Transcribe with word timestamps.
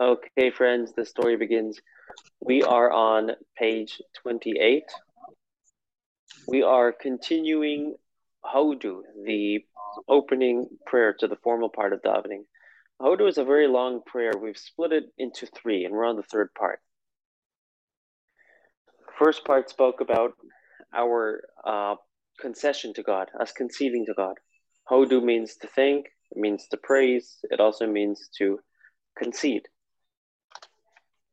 Okay, 0.00 0.50
friends, 0.50 0.94
the 0.96 1.04
story 1.04 1.36
begins. 1.36 1.78
We 2.40 2.62
are 2.62 2.90
on 2.90 3.32
page 3.54 4.00
28. 4.22 4.84
We 6.48 6.62
are 6.62 6.90
continuing 6.90 7.96
Hodu, 8.42 9.02
the 9.26 9.58
opening 10.08 10.68
prayer 10.86 11.14
to 11.20 11.28
the 11.28 11.36
formal 11.44 11.68
part 11.68 11.92
of 11.92 12.00
davening. 12.00 12.44
Hodu 12.98 13.28
is 13.28 13.36
a 13.36 13.44
very 13.44 13.68
long 13.68 14.00
prayer. 14.06 14.32
We've 14.40 14.56
split 14.56 14.92
it 14.92 15.04
into 15.18 15.46
three, 15.48 15.84
and 15.84 15.92
we're 15.92 16.06
on 16.06 16.16
the 16.16 16.22
third 16.22 16.48
part. 16.58 16.80
First 19.18 19.44
part 19.44 19.68
spoke 19.68 20.00
about 20.00 20.32
our 20.94 21.42
uh, 21.62 21.96
concession 22.40 22.94
to 22.94 23.02
God, 23.02 23.28
us 23.38 23.52
conceding 23.52 24.06
to 24.06 24.14
God. 24.14 24.36
Hodu 24.90 25.22
means 25.22 25.56
to 25.56 25.68
thank, 25.68 26.06
it 26.30 26.38
means 26.38 26.68
to 26.68 26.78
praise, 26.78 27.36
it 27.50 27.60
also 27.60 27.86
means 27.86 28.30
to 28.38 28.60
concede 29.18 29.68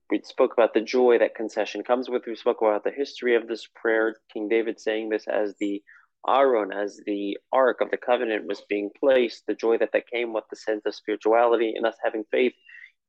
we 0.09 0.21
spoke 0.23 0.53
about 0.53 0.73
the 0.73 0.81
joy 0.81 1.17
that 1.19 1.35
concession 1.35 1.83
comes 1.83 2.09
with. 2.09 2.23
We 2.25 2.35
spoke 2.35 2.61
about 2.61 2.83
the 2.83 2.91
history 2.91 3.35
of 3.35 3.47
this 3.47 3.67
prayer. 3.75 4.15
King 4.31 4.47
David 4.47 4.79
saying 4.79 5.09
this 5.09 5.27
as 5.27 5.55
the 5.59 5.81
Aron, 6.27 6.71
as 6.71 6.99
the 7.05 7.37
Ark 7.51 7.81
of 7.81 7.91
the 7.91 7.97
Covenant 7.97 8.47
was 8.47 8.61
being 8.69 8.89
placed, 8.99 9.43
the 9.47 9.53
joy 9.53 9.77
that 9.77 9.91
that 9.93 10.09
came 10.09 10.33
with 10.33 10.45
the 10.49 10.55
sense 10.55 10.81
of 10.85 10.95
spirituality 10.95 11.73
and 11.75 11.85
us 11.85 11.95
having 12.03 12.23
faith 12.31 12.53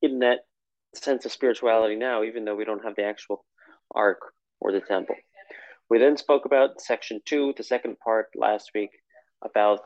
in 0.02 0.20
that 0.20 0.40
sense 0.94 1.24
of 1.24 1.32
spirituality 1.32 1.96
now, 1.96 2.22
even 2.24 2.44
though 2.44 2.56
we 2.56 2.64
don't 2.64 2.84
have 2.84 2.96
the 2.96 3.04
actual 3.04 3.44
Ark 3.94 4.20
or 4.60 4.72
the 4.72 4.80
temple. 4.80 5.16
We 5.88 5.98
then 5.98 6.16
spoke 6.16 6.44
about 6.44 6.80
section 6.80 7.20
two, 7.24 7.54
the 7.56 7.62
second 7.62 7.98
part 8.00 8.26
last 8.36 8.70
week, 8.74 8.90
about 9.42 9.80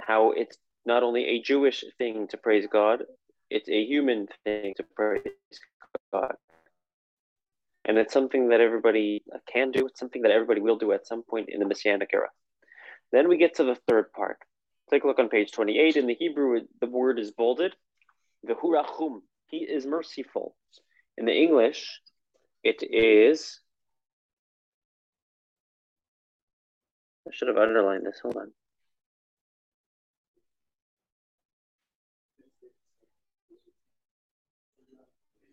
how 0.00 0.32
it's 0.32 0.56
not 0.84 1.02
only 1.02 1.24
a 1.26 1.42
Jewish 1.42 1.84
thing 1.98 2.28
to 2.28 2.36
praise 2.36 2.66
God, 2.70 3.02
it's 3.50 3.68
a 3.68 3.84
human 3.84 4.28
thing 4.44 4.74
to 4.76 4.82
praise 4.94 5.22
God. 6.12 6.34
And 7.84 7.98
it's 7.98 8.12
something 8.12 8.48
that 8.48 8.60
everybody 8.60 9.22
can 9.52 9.70
do. 9.70 9.86
It's 9.86 10.00
something 10.00 10.22
that 10.22 10.32
everybody 10.32 10.60
will 10.60 10.76
do 10.76 10.92
at 10.92 11.06
some 11.06 11.22
point 11.22 11.48
in 11.48 11.60
the 11.60 11.66
Messianic 11.66 12.10
era. 12.12 12.28
Then 13.12 13.28
we 13.28 13.36
get 13.36 13.56
to 13.56 13.64
the 13.64 13.76
third 13.86 14.12
part. 14.12 14.38
Take 14.90 15.04
a 15.04 15.06
look 15.06 15.18
on 15.18 15.28
page 15.28 15.52
28. 15.52 15.96
In 15.96 16.06
the 16.06 16.16
Hebrew, 16.18 16.60
the 16.80 16.86
word 16.88 17.18
is 17.18 17.30
bolded. 17.30 17.74
V'hurachum. 18.46 19.20
He 19.48 19.58
is 19.58 19.86
merciful. 19.86 20.56
In 21.16 21.24
the 21.24 21.32
English, 21.32 22.00
it 22.64 22.82
is. 22.82 23.60
I 27.28 27.30
should 27.32 27.48
have 27.48 27.56
underlined 27.56 28.04
this. 28.04 28.18
Hold 28.22 28.36
on. 28.36 28.52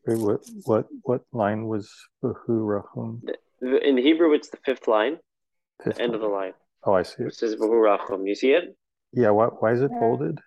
What 0.05 0.41
what 0.65 0.87
what 1.03 1.21
line 1.31 1.67
was 1.67 1.91
Bahurahum? 2.23 3.21
In 3.61 3.97
Hebrew, 3.97 4.33
it's 4.33 4.49
the 4.49 4.57
fifth 4.65 4.87
line, 4.87 5.17
fifth 5.83 5.95
the 5.95 6.03
end 6.03 6.11
line. 6.11 6.15
of 6.15 6.21
the 6.21 6.27
line. 6.27 6.53
Oh, 6.85 6.93
I 6.93 7.03
see 7.03 7.23
it. 7.23 7.27
It 7.27 7.35
says 7.35 7.55
Bahurahum. 7.55 8.27
You 8.27 8.35
see 8.35 8.51
it? 8.51 8.75
Yeah. 9.13 9.29
Why 9.29 9.45
why 9.45 9.71
is 9.71 9.81
it 9.81 9.91
bolded? 9.91 10.39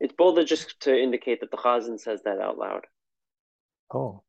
It's 0.00 0.14
bolded 0.14 0.46
just 0.46 0.80
to 0.80 0.98
indicate 0.98 1.40
that 1.40 1.50
the 1.50 1.58
Chazan 1.58 2.00
says 2.00 2.22
that 2.24 2.40
out 2.40 2.56
loud. 2.56 2.86
Oh. 3.92 4.22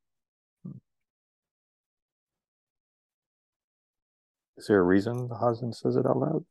Is 4.58 4.66
there 4.66 4.78
a 4.78 4.82
reason 4.82 5.28
the 5.28 5.34
Chazan 5.34 5.74
says 5.74 5.96
it 5.96 6.06
out 6.06 6.18
loud? 6.18 6.44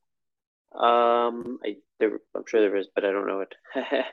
Um, 0.73 1.59
I 1.63 1.75
there, 1.99 2.19
I'm 2.35 2.43
sure 2.47 2.61
there 2.61 2.75
is, 2.75 2.87
but 2.93 3.05
I 3.05 3.11
don't 3.11 3.27
know 3.27 3.41
it. 3.41 3.55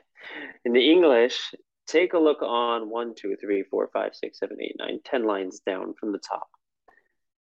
in 0.63 0.73
the 0.73 0.91
English, 0.91 1.55
Take 1.89 2.13
a 2.13 2.19
look 2.19 2.43
on 2.43 2.87
one, 2.87 3.15
two, 3.15 3.35
three, 3.41 3.63
four, 3.63 3.89
five, 3.91 4.13
six, 4.13 4.37
seven, 4.37 4.57
eight, 4.61 4.75
nine, 4.77 4.99
ten 5.03 5.23
lines 5.23 5.59
down 5.65 5.95
from 5.99 6.11
the 6.11 6.19
top. 6.19 6.47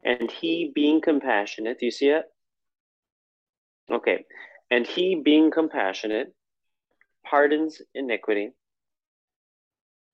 And 0.04 0.30
he 0.30 0.72
being 0.76 1.02
compassionate, 1.02 1.80
do 1.80 1.88
you 1.88 1.92
see 1.92 2.10
it? 2.10 2.26
Okay. 3.92 4.26
And 4.70 4.86
he 4.86 5.16
being 5.16 5.50
compassionate 5.50 6.36
pardons 7.26 7.82
iniquity 7.96 8.52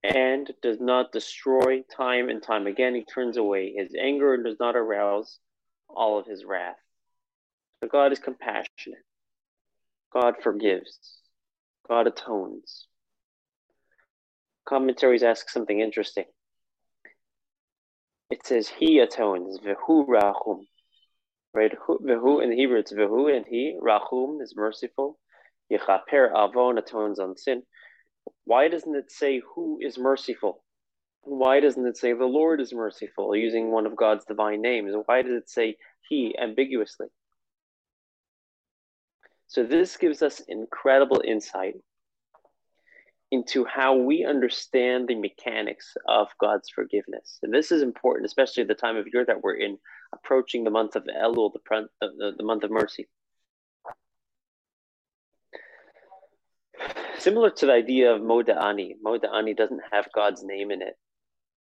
and 0.04 0.50
does 0.62 0.80
not 0.80 1.12
destroy 1.12 1.82
time 1.94 2.30
and 2.30 2.42
time 2.42 2.66
again. 2.66 2.96
He 2.96 3.04
turns 3.04 3.36
away 3.36 3.74
his 3.76 3.94
anger 4.00 4.34
and 4.36 4.46
does 4.46 4.58
not 4.58 4.78
arouse 4.78 5.38
all 5.90 6.18
of 6.18 6.26
his 6.26 6.46
wrath. 6.46 6.80
So 7.84 7.90
God 7.90 8.14
is 8.14 8.20
compassionate. 8.20 9.04
God 10.14 10.36
forgives. 10.42 10.98
God 11.90 12.08
atones 12.08 12.88
commentaries 14.68 15.24
ask 15.24 15.50
something 15.50 15.80
interesting. 15.80 16.26
It 18.30 18.46
says 18.46 18.68
he 18.68 19.00
atones, 19.00 19.60
vehu 19.60 20.08
rachum. 20.08 20.62
Right? 21.54 21.72
Vehu 21.88 22.44
in 22.44 22.52
Hebrew 22.52 22.80
it's 22.80 22.92
vehu 22.92 23.36
and 23.36 23.46
he, 23.46 23.78
rachum 23.80 24.42
is 24.42 24.56
merciful. 24.56 25.20
Yechaper 25.72 26.30
avon 26.32 26.78
atones 26.78 27.20
on 27.20 27.38
sin. 27.38 27.64
Why 28.46 28.68
doesn't 28.68 28.96
it 28.96 29.12
say 29.12 29.42
who 29.56 29.80
is 29.82 29.98
merciful? 29.98 30.64
Why 31.22 31.60
doesn't 31.60 31.86
it 31.86 31.98
say 31.98 32.14
the 32.14 32.26
Lord 32.26 32.60
is 32.60 32.74
merciful 32.74 33.36
using 33.36 33.72
one 33.72 33.86
of 33.86 33.96
God's 33.96 34.26
divine 34.26 34.62
names? 34.62 34.94
Why 35.06 35.22
does 35.22 35.34
it 35.34 35.50
say 35.50 35.78
he 36.10 36.36
ambiguously? 36.42 37.08
So 39.48 39.64
this 39.64 39.96
gives 39.98 40.22
us 40.22 40.42
incredible 40.48 41.22
insight 41.26 41.76
into 43.34 43.66
how 43.66 43.96
we 43.96 44.24
understand 44.24 45.08
the 45.08 45.16
mechanics 45.16 45.98
of 46.08 46.28
God's 46.40 46.70
forgiveness. 46.70 47.40
And 47.42 47.52
this 47.52 47.72
is 47.72 47.82
important, 47.82 48.28
especially 48.28 48.62
at 48.62 48.68
the 48.68 48.76
time 48.76 48.96
of 48.96 49.08
year 49.12 49.26
that 49.26 49.42
we're 49.42 49.56
in, 49.56 49.80
approaching 50.14 50.64
the 50.64 50.70
month 50.70 50.96
of 50.96 51.06
Elul, 51.06 51.52
the, 51.52 51.88
the, 52.00 52.34
the 52.38 52.44
month 52.44 52.64
of 52.64 52.70
mercy. 52.70 53.08
Similar 57.18 57.50
to 57.50 57.66
the 57.66 57.72
idea 57.74 58.14
of 58.14 58.22
Modeh 58.22 58.56
Ani, 58.56 58.98
Moda'ani 59.04 59.58
doesn't 59.58 59.82
have 59.92 60.14
God's 60.14 60.44
name 60.44 60.70
in 60.70 60.84
it 60.84 60.94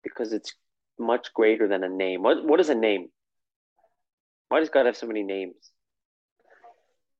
because 0.02 0.32
it's 0.32 0.52
much 0.98 1.32
greater 1.34 1.68
than 1.68 1.84
a 1.84 1.88
name. 1.88 2.24
What, 2.24 2.44
what 2.44 2.58
is 2.58 2.70
a 2.70 2.74
name? 2.74 3.10
Why 4.48 4.58
does 4.58 4.70
God 4.70 4.86
have 4.86 4.96
so 4.96 5.06
many 5.06 5.22
names? 5.22 5.54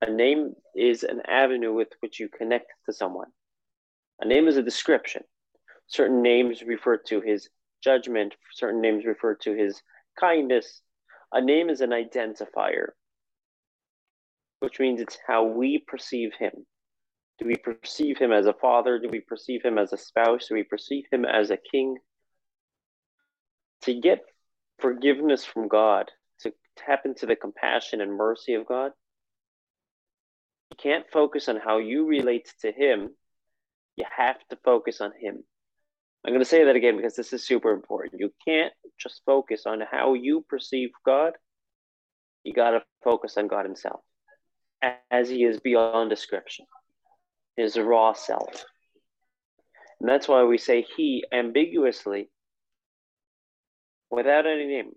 A 0.03 0.11
name 0.11 0.55
is 0.75 1.05
an 1.05 1.23
avenue 1.29 1.73
with 1.73 1.91
which 2.01 2.19
you 2.19 2.29
connect 2.29 2.73
to 2.87 2.93
someone. 2.93 3.29
A 4.21 4.27
name 4.27 4.49
is 4.49 4.57
a 4.57 4.63
description. 4.63 5.23
Certain 5.87 6.23
names 6.23 6.63
refer 6.63 6.99
to 6.99 7.21
his 7.21 7.49
judgment, 7.83 8.35
certain 8.53 8.81
names 8.81 9.05
refer 9.07 9.35
to 9.37 9.55
his 9.55 9.83
kindness. 10.19 10.83
A 11.33 11.41
name 11.41 11.71
is 11.71 11.81
an 11.81 11.91
identifier, 11.91 12.89
which 14.61 14.79
means 14.79 15.01
it's 15.01 15.19
how 15.27 15.45
we 15.45 15.79
perceive 15.87 16.33
him. 16.39 16.67
Do 17.39 17.47
we 17.47 17.57
perceive 17.57 18.19
him 18.19 18.33
as 18.33 18.45
a 18.45 18.53
father? 18.53 18.99
Do 18.99 19.09
we 19.09 19.21
perceive 19.21 19.63
him 19.63 19.79
as 19.79 19.95
a 19.95 19.97
spouse? 19.97 20.49
Do 20.49 20.55
we 20.55 20.65
perceive 20.65 21.05
him 21.11 21.25
as 21.25 21.51
a 21.51 21.57
king? 21.57 21.97
To 23.83 23.95
get 23.99 24.21
forgiveness 24.79 25.47
from 25.47 25.67
God, 25.69 26.11
to 26.41 26.53
tap 26.77 27.07
into 27.07 27.25
the 27.25 27.37
compassion 27.37 28.03
and 28.03 28.13
mercy 28.13 28.53
of 28.53 28.67
God, 28.67 28.93
you 30.71 30.77
can't 30.77 31.11
focus 31.11 31.49
on 31.49 31.57
how 31.57 31.79
you 31.79 32.07
relate 32.07 32.53
to 32.61 32.71
him 32.71 33.11
you 34.01 34.07
have 34.17 34.39
to 34.49 34.57
focus 34.65 35.01
on 35.01 35.13
Him. 35.21 35.45
I'm 36.25 36.33
going 36.33 36.41
to 36.41 36.49
say 36.49 36.65
that 36.65 36.77
again 36.77 36.97
because 36.97 37.15
this 37.15 37.33
is 37.33 37.47
super 37.47 37.71
important. 37.71 38.19
You 38.19 38.33
can't 38.47 38.73
just 38.99 39.23
focus 39.27 39.65
on 39.67 39.83
how 39.91 40.15
you 40.15 40.45
perceive 40.49 40.91
God. 41.05 41.33
You 42.43 42.55
got 42.55 42.71
to 42.71 42.83
focus 43.05 43.37
on 43.37 43.47
God 43.47 43.67
Himself 43.67 44.01
as 45.11 45.29
He 45.29 45.45
is 45.45 45.61
beyond 45.61 46.09
description, 46.09 46.65
His 47.57 47.79
raw 47.79 48.15
self. 48.15 48.65
And 50.01 50.09
that's 50.09 50.29
why 50.29 50.45
we 50.45 50.57
say 50.57 50.87
He 50.97 51.25
ambiguously 51.31 52.31
without 54.11 54.47
any 54.47 54.67
name. 54.67 54.93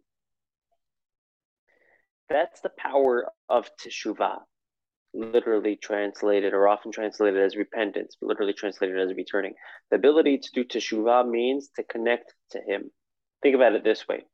That's 2.30 2.62
the 2.62 2.72
power 2.78 3.30
of 3.50 3.70
Teshuvah 3.78 4.40
literally 5.14 5.76
translated 5.76 6.54
or 6.54 6.68
often 6.68 6.92
translated 6.92 7.40
as 7.40 7.56
repentance, 7.56 8.18
literally 8.22 8.54
translated 8.54 8.98
as 8.98 9.16
returning. 9.16 9.54
The 9.90 9.98
ability 9.98 10.40
to 10.40 10.50
do 10.54 10.64
teshuvah 10.64 11.30
means 11.30 11.70
to 11.76 11.84
connect 11.84 12.34
to 12.52 12.60
Him. 12.60 12.92
Think 13.42 13.56
about 13.56 13.74
it 13.74 13.84
this 13.84 14.08
way 14.08 14.26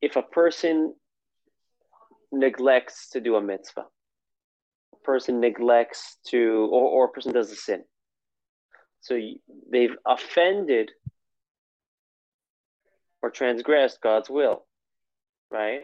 if 0.00 0.16
a 0.16 0.22
person 0.22 0.94
neglects 2.30 3.10
to 3.10 3.20
do 3.20 3.36
a 3.36 3.40
mitzvah, 3.40 3.86
a 4.92 4.96
person 5.04 5.40
neglects 5.40 6.18
to, 6.28 6.68
or, 6.70 6.90
or 6.90 7.04
a 7.06 7.08
person 7.08 7.32
does 7.32 7.50
a 7.50 7.56
sin, 7.56 7.82
so 9.00 9.18
they've 9.70 9.96
offended 10.06 10.90
or 13.22 13.30
transgressed 13.30 14.00
God's 14.00 14.30
will, 14.30 14.66
right? 15.50 15.82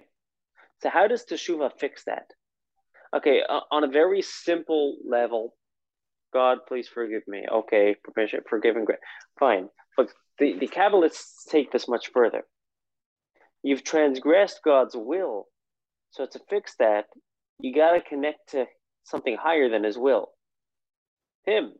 So, 0.82 0.90
how 0.90 1.08
does 1.08 1.24
teshuvah 1.24 1.72
fix 1.78 2.04
that? 2.04 2.26
Okay, 3.14 3.42
uh, 3.48 3.60
on 3.70 3.84
a 3.84 3.88
very 3.88 4.22
simple 4.22 4.96
level, 5.06 5.54
God, 6.32 6.58
please 6.66 6.88
forgive 6.88 7.22
me. 7.28 7.44
Okay, 7.50 7.94
permission, 8.02 8.40
forgive 8.48 8.74
grace. 8.84 8.98
Fine. 9.38 9.68
But 9.96 10.08
the, 10.38 10.58
the 10.58 10.66
Kabbalists 10.66 11.44
take 11.48 11.70
this 11.70 11.86
much 11.86 12.10
further. 12.12 12.42
You've 13.62 13.84
transgressed 13.84 14.60
God's 14.64 14.96
will. 14.96 15.46
So 16.10 16.26
to 16.26 16.40
fix 16.50 16.74
that, 16.78 17.06
you 17.60 17.74
got 17.74 17.92
to 17.92 18.00
connect 18.00 18.50
to 18.50 18.66
something 19.04 19.36
higher 19.40 19.68
than 19.68 19.84
his 19.84 19.96
will. 19.96 20.30
Him. 21.46 21.72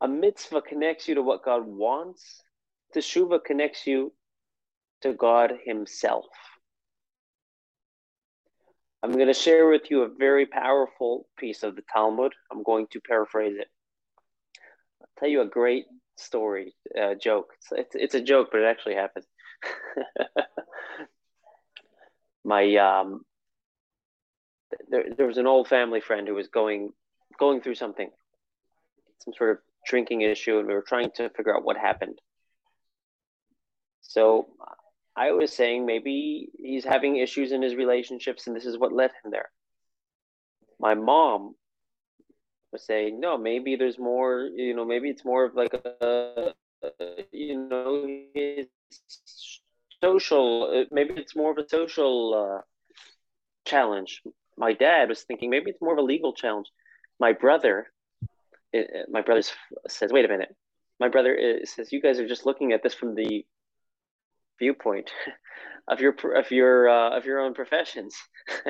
A 0.00 0.08
mitzvah 0.08 0.60
connects 0.60 1.08
you 1.08 1.14
to 1.14 1.22
what 1.22 1.44
God 1.44 1.62
wants. 1.66 2.42
Teshuva 2.94 3.42
connects 3.42 3.86
you 3.86 4.12
to 5.00 5.14
God 5.14 5.52
Himself. 5.64 6.26
I'm 9.04 9.12
going 9.12 9.26
to 9.26 9.34
share 9.34 9.68
with 9.68 9.90
you 9.90 10.00
a 10.00 10.08
very 10.08 10.46
powerful 10.46 11.26
piece 11.36 11.62
of 11.62 11.76
the 11.76 11.82
Talmud. 11.92 12.32
I'm 12.50 12.62
going 12.62 12.86
to 12.92 13.02
paraphrase 13.02 13.54
it. 13.58 13.68
I'll 15.02 15.08
tell 15.18 15.28
you 15.28 15.42
a 15.42 15.46
great 15.46 15.84
story, 16.16 16.74
uh, 16.98 17.14
joke. 17.14 17.50
It's, 17.58 17.68
it's, 17.72 17.94
it's 17.94 18.14
a 18.14 18.22
joke, 18.22 18.48
but 18.50 18.62
it 18.62 18.64
actually 18.64 18.94
happened. 18.94 19.26
My 22.46 22.76
um, 22.76 23.26
there 24.88 25.04
there 25.14 25.26
was 25.26 25.36
an 25.36 25.46
old 25.46 25.68
family 25.68 26.00
friend 26.00 26.26
who 26.26 26.34
was 26.34 26.48
going 26.48 26.92
going 27.38 27.60
through 27.60 27.74
something, 27.74 28.08
some 29.18 29.34
sort 29.34 29.50
of 29.50 29.58
drinking 29.86 30.22
issue, 30.22 30.58
and 30.58 30.66
we 30.66 30.72
were 30.72 30.82
trying 30.82 31.10
to 31.16 31.28
figure 31.28 31.54
out 31.54 31.64
what 31.64 31.76
happened. 31.76 32.18
So 34.00 34.48
I 35.16 35.32
was 35.32 35.52
saying 35.52 35.86
maybe 35.86 36.48
he's 36.58 36.84
having 36.84 37.16
issues 37.16 37.52
in 37.52 37.62
his 37.62 37.76
relationships 37.76 38.46
and 38.46 38.56
this 38.56 38.66
is 38.66 38.78
what 38.78 38.92
led 38.92 39.10
him 39.22 39.30
there. 39.30 39.50
My 40.80 40.94
mom 40.94 41.54
was 42.72 42.84
saying, 42.84 43.20
no, 43.20 43.38
maybe 43.38 43.76
there's 43.76 43.98
more, 43.98 44.50
you 44.54 44.74
know, 44.74 44.84
maybe 44.84 45.08
it's 45.08 45.24
more 45.24 45.44
of 45.44 45.54
like 45.54 45.72
a, 45.72 46.52
you 47.30 47.56
know, 47.56 48.06
social, 50.02 50.84
maybe 50.90 51.14
it's 51.14 51.36
more 51.36 51.52
of 51.52 51.58
a 51.58 51.68
social 51.68 52.34
uh, 52.34 52.62
challenge. 53.64 54.22
My 54.56 54.72
dad 54.72 55.08
was 55.08 55.22
thinking 55.22 55.48
maybe 55.48 55.70
it's 55.70 55.80
more 55.80 55.92
of 55.92 55.98
a 55.98 56.02
legal 56.02 56.32
challenge. 56.32 56.66
My 57.20 57.32
brother, 57.32 57.86
my 59.08 59.22
brother 59.22 59.42
says, 59.88 60.12
wait 60.12 60.24
a 60.24 60.28
minute. 60.28 60.54
My 60.98 61.08
brother 61.08 61.34
is, 61.34 61.72
says, 61.72 61.92
you 61.92 62.00
guys 62.00 62.18
are 62.18 62.28
just 62.28 62.46
looking 62.46 62.72
at 62.72 62.82
this 62.82 62.94
from 62.94 63.14
the 63.14 63.46
viewpoint 64.58 65.10
of 65.88 66.00
your 66.00 66.14
of 66.36 66.50
your 66.50 66.88
uh, 66.88 67.16
of 67.16 67.24
your 67.24 67.40
own 67.40 67.54
professions. 67.54 68.14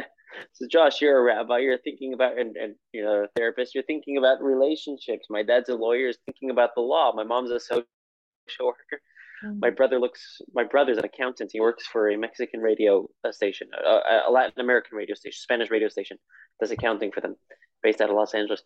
so 0.52 0.66
Josh, 0.70 1.00
you're 1.00 1.18
a 1.18 1.22
rabbi. 1.22 1.58
You're 1.58 1.78
thinking 1.78 2.14
about 2.14 2.38
and, 2.38 2.56
and 2.56 2.74
you 2.92 3.04
know 3.04 3.24
a 3.24 3.28
therapist. 3.36 3.74
You're 3.74 3.84
thinking 3.84 4.16
about 4.16 4.42
relationships. 4.42 5.26
My 5.30 5.42
dad's 5.42 5.68
a 5.68 5.74
lawyer. 5.74 6.08
Is 6.08 6.18
thinking 6.26 6.50
about 6.50 6.70
the 6.74 6.82
law. 6.82 7.12
My 7.14 7.24
mom's 7.24 7.50
a 7.50 7.60
social 7.60 7.84
worker. 8.60 9.00
Mm-hmm. 9.44 9.60
My 9.60 9.70
brother 9.70 9.98
looks. 9.98 10.40
My 10.52 10.64
brother's 10.64 10.98
an 10.98 11.04
accountant. 11.04 11.50
He 11.52 11.60
works 11.60 11.86
for 11.86 12.10
a 12.10 12.16
Mexican 12.16 12.60
radio 12.60 13.08
station, 13.30 13.68
a, 13.74 14.28
a 14.28 14.30
Latin 14.30 14.60
American 14.60 14.96
radio 14.96 15.14
station, 15.14 15.38
Spanish 15.40 15.70
radio 15.70 15.88
station. 15.88 16.18
Does 16.60 16.70
accounting 16.70 17.10
for 17.12 17.20
them, 17.20 17.36
based 17.82 18.00
out 18.00 18.10
of 18.10 18.16
Los 18.16 18.34
Angeles. 18.34 18.62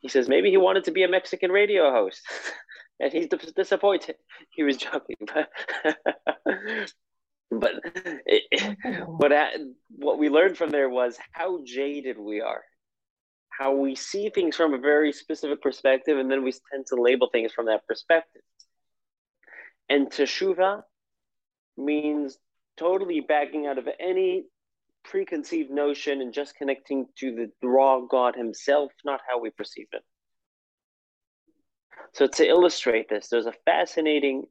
He 0.00 0.08
says 0.08 0.28
maybe 0.28 0.50
he 0.50 0.56
wanted 0.56 0.84
to 0.84 0.90
be 0.90 1.02
a 1.02 1.08
Mexican 1.08 1.50
radio 1.50 1.90
host. 1.90 2.20
And 3.00 3.12
he's 3.12 3.28
disappointed. 3.56 4.16
He 4.50 4.62
was 4.62 4.76
joking, 4.76 5.16
but 5.20 5.50
but 7.50 7.72
it, 8.26 9.06
what 9.06 9.32
I, 9.32 9.50
what 9.88 10.18
we 10.18 10.28
learned 10.28 10.56
from 10.56 10.70
there 10.70 10.88
was 10.88 11.16
how 11.32 11.60
jaded 11.64 12.18
we 12.18 12.40
are, 12.40 12.62
how 13.48 13.74
we 13.74 13.94
see 13.94 14.30
things 14.30 14.56
from 14.56 14.74
a 14.74 14.78
very 14.78 15.12
specific 15.12 15.62
perspective, 15.62 16.18
and 16.18 16.30
then 16.30 16.44
we 16.44 16.52
tend 16.70 16.86
to 16.88 17.00
label 17.00 17.28
things 17.32 17.52
from 17.52 17.66
that 17.66 17.86
perspective. 17.86 18.42
And 19.88 20.08
teshuva 20.10 20.82
means 21.76 22.38
totally 22.76 23.20
backing 23.20 23.66
out 23.66 23.78
of 23.78 23.88
any 23.98 24.44
preconceived 25.04 25.70
notion 25.70 26.20
and 26.20 26.32
just 26.32 26.54
connecting 26.54 27.06
to 27.18 27.34
the 27.34 27.66
raw 27.66 28.00
God 28.00 28.36
Himself, 28.36 28.92
not 29.04 29.20
how 29.28 29.40
we 29.40 29.50
perceive 29.50 29.88
it. 29.92 30.02
So 32.12 32.26
to 32.26 32.46
illustrate 32.46 33.08
this, 33.08 33.28
there's 33.28 33.46
a 33.46 33.54
fascinating 33.64 34.44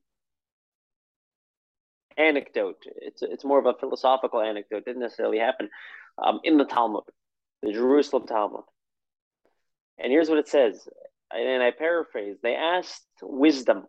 anecdote. 2.17 2.83
It's 2.85 3.21
it's 3.21 3.45
more 3.45 3.59
of 3.59 3.65
a 3.65 3.73
philosophical 3.79 4.41
anecdote. 4.41 4.79
It 4.79 4.85
didn't 4.85 5.01
necessarily 5.01 5.39
happen 5.39 5.69
um, 6.23 6.39
in 6.43 6.57
the 6.57 6.65
Talmud, 6.65 7.03
the 7.61 7.71
Jerusalem 7.71 8.27
Talmud. 8.27 8.63
And 9.97 10.11
here's 10.11 10.29
what 10.29 10.37
it 10.37 10.47
says, 10.47 10.87
and 11.31 11.61
I 11.61 11.71
paraphrase. 11.71 12.37
They 12.41 12.55
asked 12.55 13.05
wisdom, 13.21 13.85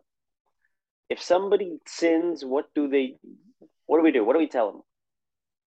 if 1.09 1.21
somebody 1.21 1.79
sins, 1.87 2.43
what 2.43 2.65
do 2.75 2.87
they? 2.89 3.15
What 3.85 3.97
do 3.97 4.03
we 4.03 4.11
do? 4.11 4.23
What 4.23 4.33
do 4.33 4.39
we 4.39 4.47
tell 4.47 4.71
them? 4.71 4.81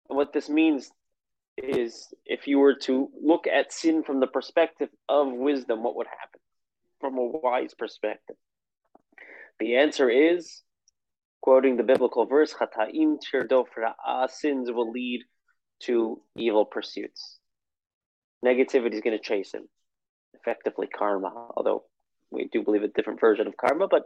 And 0.09 0.17
what 0.17 0.33
this 0.33 0.49
means 0.49 0.91
is, 1.57 2.13
if 2.27 2.47
you 2.47 2.59
were 2.59 2.75
to 2.75 3.09
look 3.21 3.47
at 3.47 3.73
sin 3.73 4.03
from 4.03 4.21
the 4.21 4.27
perspective 4.27 4.89
of 5.09 5.33
wisdom, 5.33 5.83
what 5.83 5.97
would 5.97 6.07
happen? 6.07 6.41
From 7.05 7.19
a 7.19 7.27
wise 7.27 7.75
perspective? 7.75 8.37
The 9.61 9.77
answer 9.77 10.09
is, 10.09 10.63
quoting 11.43 11.77
the 11.77 11.83
biblical 11.83 12.25
verse, 12.25 12.55
Chataim 12.55 13.19
tirdofra'ah, 13.21 14.31
sins 14.31 14.71
will 14.73 14.91
lead 14.91 15.21
to 15.81 16.23
evil 16.35 16.65
pursuits. 16.65 17.39
Negativity 18.43 18.95
is 18.95 19.03
going 19.03 19.19
to 19.19 19.23
chase 19.23 19.53
him. 19.53 19.69
Effectively 20.33 20.87
karma, 20.87 21.51
although 21.55 21.85
we 22.31 22.49
do 22.51 22.63
believe 22.63 22.85
a 22.85 22.89
different 22.89 23.21
version 23.21 23.47
of 23.47 23.57
karma, 23.59 23.87
but 23.87 24.05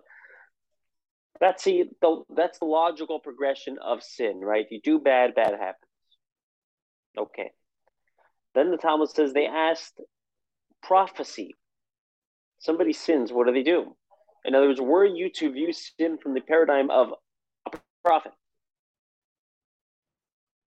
that's 1.41 1.63
the, 1.63 1.85
the 2.03 2.25
that's 2.35 2.59
the 2.59 2.65
logical 2.65 3.21
progression 3.21 3.79
of 3.81 4.03
sin, 4.03 4.41
right? 4.41 4.67
You 4.73 4.81
do 4.83 4.99
bad, 4.99 5.37
bad 5.37 5.53
happens. 5.53 5.93
Okay. 7.17 7.53
Then 8.57 8.73
the 8.73 8.77
Talmud 8.77 9.11
says 9.11 9.33
they 9.33 9.47
asked 9.47 10.01
prophecy 10.83 11.55
somebody 12.59 12.93
sins, 12.93 13.33
what 13.33 13.47
do 13.47 13.53
they 13.53 13.63
do? 13.63 13.97
In 14.45 14.55
other 14.55 14.69
words, 14.69 14.81
were 14.81 15.05
you 15.05 15.31
to 15.37 15.53
view 15.53 15.73
sin 15.73 16.19
from 16.23 16.35
the 16.35 16.41
paradigm 16.41 16.91
of 16.91 17.09
a 17.73 17.79
prophet? 18.05 18.33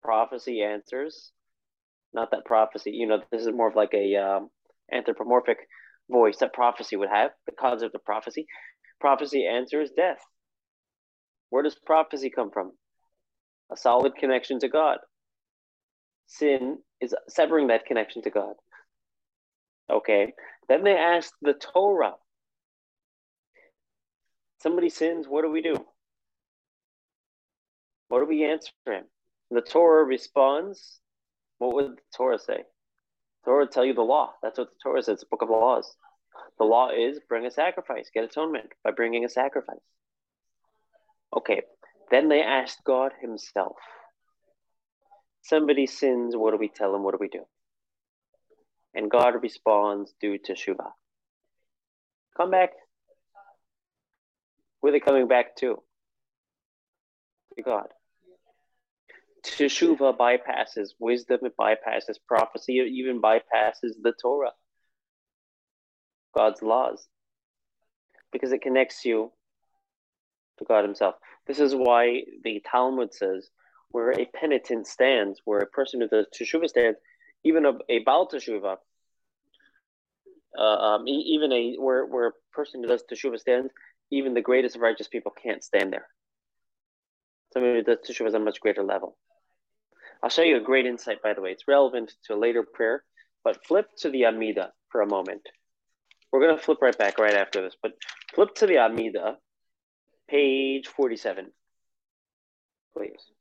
Prophecy 0.04 0.62
answers, 0.64 1.32
not 2.14 2.32
that 2.32 2.46
prophecy, 2.46 2.92
you 2.92 3.08
know, 3.08 3.20
this 3.32 3.42
is 3.42 3.54
more 3.54 3.70
of 3.70 3.76
like 3.76 3.94
a 3.94 4.16
um, 4.16 4.50
anthropomorphic 4.92 5.58
voice 6.10 6.38
that 6.38 6.54
prophecy 6.54 6.96
would 6.96 7.10
have, 7.10 7.32
the 7.46 7.52
concept 7.52 7.88
of 7.88 7.92
the 7.92 8.00
prophecy. 8.00 8.48
Prophecy 9.00 9.46
answers 9.46 9.92
death. 9.96 10.20
Where 11.50 11.64
does 11.64 11.76
prophecy 11.86 12.30
come 12.30 12.52
from? 12.52 12.72
A 13.72 13.78
solid 13.78 14.16
connection 14.16 14.60
to 14.60 14.68
God. 14.68 14.98
Sin 16.28 16.80
is 17.02 17.14
severing 17.28 17.68
that 17.68 17.86
connection 17.86 18.22
to 18.24 18.30
God. 18.30 18.54
Okay. 19.90 20.34
Then 20.68 20.84
they 20.84 20.98
asked 20.98 21.34
the 21.42 21.54
Torah. 21.54 22.14
Somebody 24.62 24.90
sins, 24.90 25.26
what 25.28 25.44
do 25.44 25.50
we 25.50 25.62
do? 25.62 25.76
What 28.10 28.20
do 28.20 28.26
we 28.26 28.44
answer 28.44 28.72
him? 28.86 29.06
The 29.52 29.62
Torah 29.62 30.04
responds, 30.04 31.00
what 31.58 31.74
would 31.74 31.92
the 31.92 32.02
Torah 32.16 32.40
say? 32.40 32.58
The 32.58 33.46
Torah 33.46 33.68
tell 33.68 33.86
you 33.86 33.94
the 33.94 34.02
law. 34.02 34.34
That's 34.44 34.58
what 34.58 34.70
the 34.70 34.80
Torah 34.84 35.02
says, 35.02 35.22
the 35.22 35.26
book 35.32 35.42
of 35.42 35.50
laws. 35.50 35.96
The 36.58 36.66
law 36.66 36.90
is 36.90 37.20
bring 37.28 37.46
a 37.46 37.52
sacrifice, 37.52 38.10
get 38.14 38.24
atonement 38.24 38.72
by 38.84 38.92
bringing 38.92 39.26
a 39.26 39.30
sacrifice. 39.30 39.78
Okay, 41.36 41.62
then 42.12 42.28
they 42.28 42.42
asked 42.42 42.84
God 42.84 43.12
Himself. 43.22 43.78
Somebody 45.44 45.88
sins, 45.88 46.36
what 46.36 46.52
do 46.52 46.58
we 46.58 46.68
tell 46.68 46.96
him? 46.96 47.04
What 47.04 47.12
do 47.12 47.18
we 47.20 47.30
do? 47.30 47.46
And 48.94 49.12
God 49.12 49.42
responds 49.42 50.14
do 50.20 50.38
teshuvah. 50.38 50.92
Come 52.36 52.52
back. 52.52 52.72
Who 54.82 54.88
are 54.88 54.92
they 54.92 55.00
coming 55.00 55.28
back 55.28 55.56
to? 55.58 55.82
To 57.56 57.62
God. 57.62 57.88
Teshuvah 59.46 60.18
bypasses 60.18 60.90
wisdom, 61.00 61.40
it 61.44 61.56
bypasses 61.58 62.18
prophecy, 62.28 62.80
it 62.80 62.88
even 62.88 63.22
bypasses 63.22 63.94
the 64.02 64.14
Torah, 64.22 64.52
God's 66.36 66.62
laws, 66.62 67.08
because 68.32 68.52
it 68.52 68.62
connects 68.62 69.06
you 69.06 69.32
to 70.58 70.66
God 70.66 70.84
Himself. 70.84 71.16
This 71.48 71.60
is 71.60 71.74
why 71.74 72.24
the 72.44 72.62
Talmud 72.70 73.14
says, 73.14 73.50
where 73.92 74.12
a 74.12 74.26
penitent 74.26 74.88
stands, 74.88 75.42
where 75.46 75.60
a 75.60 75.68
person 75.68 76.02
who 76.02 76.08
does 76.08 76.28
Teshuvah 76.38 76.70
stands, 76.70 77.00
even 77.44 77.66
a, 77.66 77.74
a 77.88 78.00
Baal 78.00 78.28
Teshuvah, 78.28 78.78
uh, 80.58 80.62
um, 80.62 81.08
even 81.08 81.52
a 81.52 81.76
where 81.76 82.06
where 82.06 82.28
a 82.28 82.32
person 82.54 82.82
who 82.82 82.90
does 82.90 83.04
teshuva 83.10 83.40
stands, 83.40 83.72
even 84.12 84.34
the 84.34 84.42
greatest 84.42 84.76
of 84.76 84.82
righteous 84.82 85.08
people 85.08 85.32
can't 85.32 85.64
stand 85.64 85.94
there. 85.94 86.08
Somebody 87.54 87.76
who 87.76 87.84
does 87.84 88.00
teshuva 88.00 88.28
is 88.28 88.34
a 88.34 88.40
much 88.40 88.60
greater 88.60 88.84
level. 88.84 89.18
I'll 90.22 90.30
show 90.30 90.42
you 90.42 90.58
a 90.58 90.62
great 90.62 90.86
insight, 90.86 91.22
by 91.22 91.34
the 91.34 91.42
way. 91.42 91.52
It's 91.52 91.68
relevant 91.68 92.14
to 92.26 92.34
a 92.34 92.38
later 92.38 92.64
prayer, 92.64 93.04
but 93.44 93.66
flip 93.66 93.88
to 94.00 94.10
the 94.10 94.26
Amida. 94.26 94.74
for 94.90 95.02
a 95.02 95.08
moment. 95.08 95.48
We're 96.32 96.42
going 96.42 96.58
to 96.58 96.64
flip 96.64 96.80
right 96.82 96.98
back 96.98 97.18
right 97.20 97.34
after 97.34 97.62
this, 97.62 97.76
but 97.82 97.94
flip 98.36 98.54
to 98.56 98.68
the 98.68 98.78
Amida, 98.78 99.38
page 100.28 100.88
47, 100.88 101.52
please. 102.94 103.39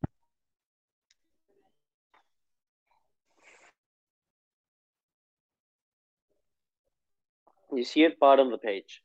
You 7.72 7.84
see 7.84 8.04
it 8.04 8.18
bottom 8.18 8.46
of 8.46 8.52
the 8.52 8.66
page, 8.66 9.02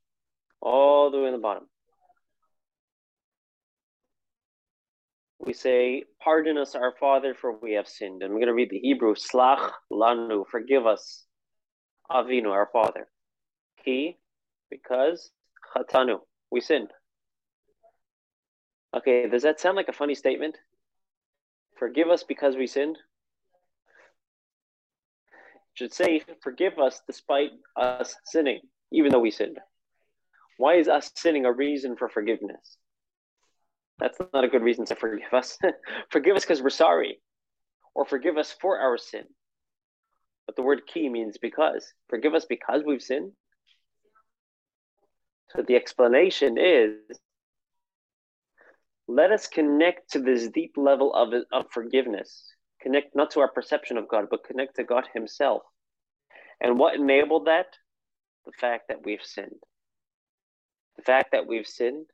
all 0.62 1.12
the 1.12 1.20
way 1.20 1.27
in 1.27 1.34
the 1.34 1.39
bottom. 1.39 1.67
We 5.39 5.53
say, 5.53 6.05
Pardon 6.22 6.58
us, 6.58 6.74
our 6.74 6.93
Father, 7.00 7.34
for 7.34 7.58
we 7.58 7.74
have 7.74 7.88
sinned. 7.88 8.24
And 8.24 8.32
we're 8.34 8.39
going 8.39 8.48
to 8.48 8.53
read 8.53 8.70
the 8.70 8.79
Hebrew, 8.79 9.15
Slach 9.15 9.72
lanu, 9.91 10.46
forgive 10.50 10.86
us, 10.86 11.25
Avinu, 12.10 12.51
our 12.51 12.70
Father. 12.72 13.08
Ki, 13.84 14.17
because, 14.70 15.32
Chatanu, 15.75 16.20
we 16.50 16.62
sinned. 16.62 16.91
Okay, 18.96 19.27
does 19.27 19.43
that 19.43 19.60
sound 19.60 19.75
like 19.75 19.89
a 19.89 19.93
funny 19.93 20.15
statement? 20.15 20.58
Forgive 21.77 22.10
us 22.10 22.24
because 22.24 22.55
we 22.55 22.67
sinned? 22.67 22.98
Should 25.74 25.94
say, 25.94 26.24
Forgive 26.42 26.77
us 26.80 27.01
despite 27.08 27.51
us 27.75 28.15
sinning, 28.25 28.62
even 28.92 29.12
though 29.12 29.20
we 29.20 29.32
sinned. 29.32 29.60
Why 30.58 30.75
is 30.75 30.88
us 30.88 31.12
sinning 31.15 31.46
a 31.46 31.51
reason 31.51 31.96
for 31.96 32.10
forgiveness? 32.10 32.77
That's 34.00 34.20
not 34.34 34.44
a 34.44 34.48
good 34.48 34.63
reason 34.63 34.86
to 34.86 34.96
forgive 34.96 35.34
us. 35.34 35.58
forgive 36.12 36.36
us 36.36 36.44
because 36.44 36.62
we're 36.62 36.70
sorry, 36.70 37.20
or 37.96 38.06
forgive 38.06 38.38
us 38.38 38.56
for 38.62 38.80
our 38.80 38.98
sin. 38.98 39.24
But 40.46 40.56
the 40.56 40.62
word 40.62 40.82
ki 40.86 41.10
means 41.10 41.38
because. 41.42 41.86
Forgive 42.10 42.34
us 42.34 42.46
because 42.46 42.84
we've 42.86 43.01
sinned. 43.01 43.32
So 45.56 45.63
the 45.68 45.75
explanation 45.75 46.58
is 46.60 46.96
let 49.08 49.32
us 49.32 49.48
connect 49.48 50.12
to 50.12 50.20
this 50.20 50.48
deep 50.48 50.74
level 50.77 51.13
of, 51.13 51.34
of 51.51 51.65
forgiveness 51.72 52.52
Connect 52.84 53.16
not 53.16 53.32
to 53.32 53.40
our 53.40 53.48
perception 53.48 53.98
of 53.98 54.10
God, 54.10 54.25
but 54.30 54.44
connect 54.44 54.75
to 54.75 54.84
God 54.84 55.06
Himself. 55.13 55.63
And 56.60 56.78
what 56.78 56.96
enabled 56.96 57.46
that? 57.46 57.68
The 58.46 58.52
fact 58.52 58.90
that 58.90 59.06
we've 59.06 59.24
sinned. 59.24 59.63
The 60.98 61.04
fact 61.04 61.32
that 61.32 61.48
we've 61.48 61.66
sinned, 61.66 62.08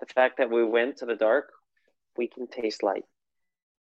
the 0.00 0.06
fact 0.06 0.38
that 0.38 0.50
we 0.50 0.64
went 0.64 0.98
to 0.98 1.06
the 1.06 1.16
dark, 1.16 1.50
we 2.16 2.28
can 2.28 2.46
taste 2.46 2.82
light. 2.82 3.04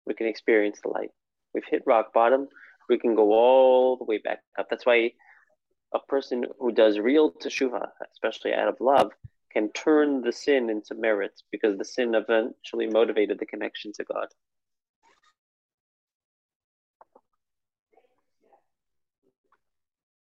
We 0.06 0.14
can 0.14 0.26
experience 0.26 0.80
the 0.82 0.90
light. 0.90 1.10
We've 1.54 1.64
hit 1.68 1.82
rock 1.86 2.12
bottom. 2.12 2.48
We 2.88 2.98
can 2.98 3.14
go 3.14 3.32
all 3.32 3.96
the 3.96 4.04
way 4.04 4.18
back 4.18 4.40
up. 4.58 4.68
That's 4.68 4.86
why 4.86 5.12
a 5.94 5.98
person 5.98 6.44
who 6.60 6.72
does 6.72 6.98
real 6.98 7.32
teshuva, 7.32 7.88
especially 8.12 8.52
out 8.52 8.68
of 8.68 8.80
love, 8.80 9.12
can 9.50 9.72
turn 9.72 10.20
the 10.20 10.32
sin 10.32 10.68
into 10.68 10.94
merit 10.94 11.32
because 11.50 11.78
the 11.78 11.84
sin 11.84 12.14
eventually 12.14 12.86
motivated 12.86 13.38
the 13.38 13.46
connection 13.46 13.92
to 13.94 14.04
God. 14.04 14.28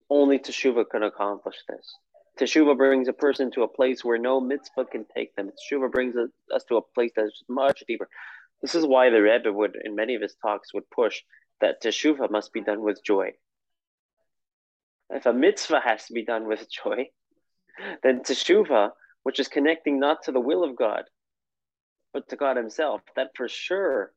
Only 0.09 0.39
teshuva 0.39 0.85
can 0.89 1.03
accomplish 1.03 1.57
this. 1.69 1.95
Teshuva 2.39 2.77
brings 2.77 3.09
a 3.09 3.13
person 3.13 3.51
to 3.53 3.63
a 3.63 3.69
place 3.69 4.05
where 4.05 4.19
no 4.19 4.41
mitzvah 4.41 4.85
can 4.85 5.07
take 5.15 5.35
them. 5.35 5.51
Teshuva 5.51 5.91
brings 5.91 6.15
us 6.55 6.65
to 6.65 6.77
a 6.77 6.83
place 6.83 7.13
that's 7.17 7.43
much 7.49 7.83
deeper. 7.89 8.09
This 8.61 8.75
is 8.75 8.87
why 8.87 9.11
the 9.11 9.23
Rebbe 9.23 9.53
would, 9.53 9.77
in 9.83 9.95
many 9.95 10.15
of 10.15 10.23
his 10.23 10.37
talks, 10.43 10.75
would 10.75 10.89
push 10.91 11.23
that 11.61 11.83
teshuva 11.83 12.31
must 12.31 12.53
be 12.53 12.61
done 12.61 12.83
with 12.83 13.03
joy. 13.05 13.33
If 15.11 15.27
a 15.27 15.33
mitzvah 15.33 15.81
has 15.81 16.07
to 16.07 16.13
be 16.13 16.25
done 16.25 16.47
with 16.47 16.71
joy, 16.85 17.09
then 18.03 18.21
teshuva, 18.21 18.91
which 19.23 19.41
is 19.41 19.49
connecting 19.49 19.99
not 19.99 20.25
to 20.25 20.33
the 20.33 20.41
will 20.41 20.63
of 20.63 20.77
God, 20.77 21.05
but 22.13 22.29
to 22.29 22.37
God 22.37 22.57
Himself, 22.57 23.01
that 23.17 23.31
for 23.35 23.49
sure 23.49 24.13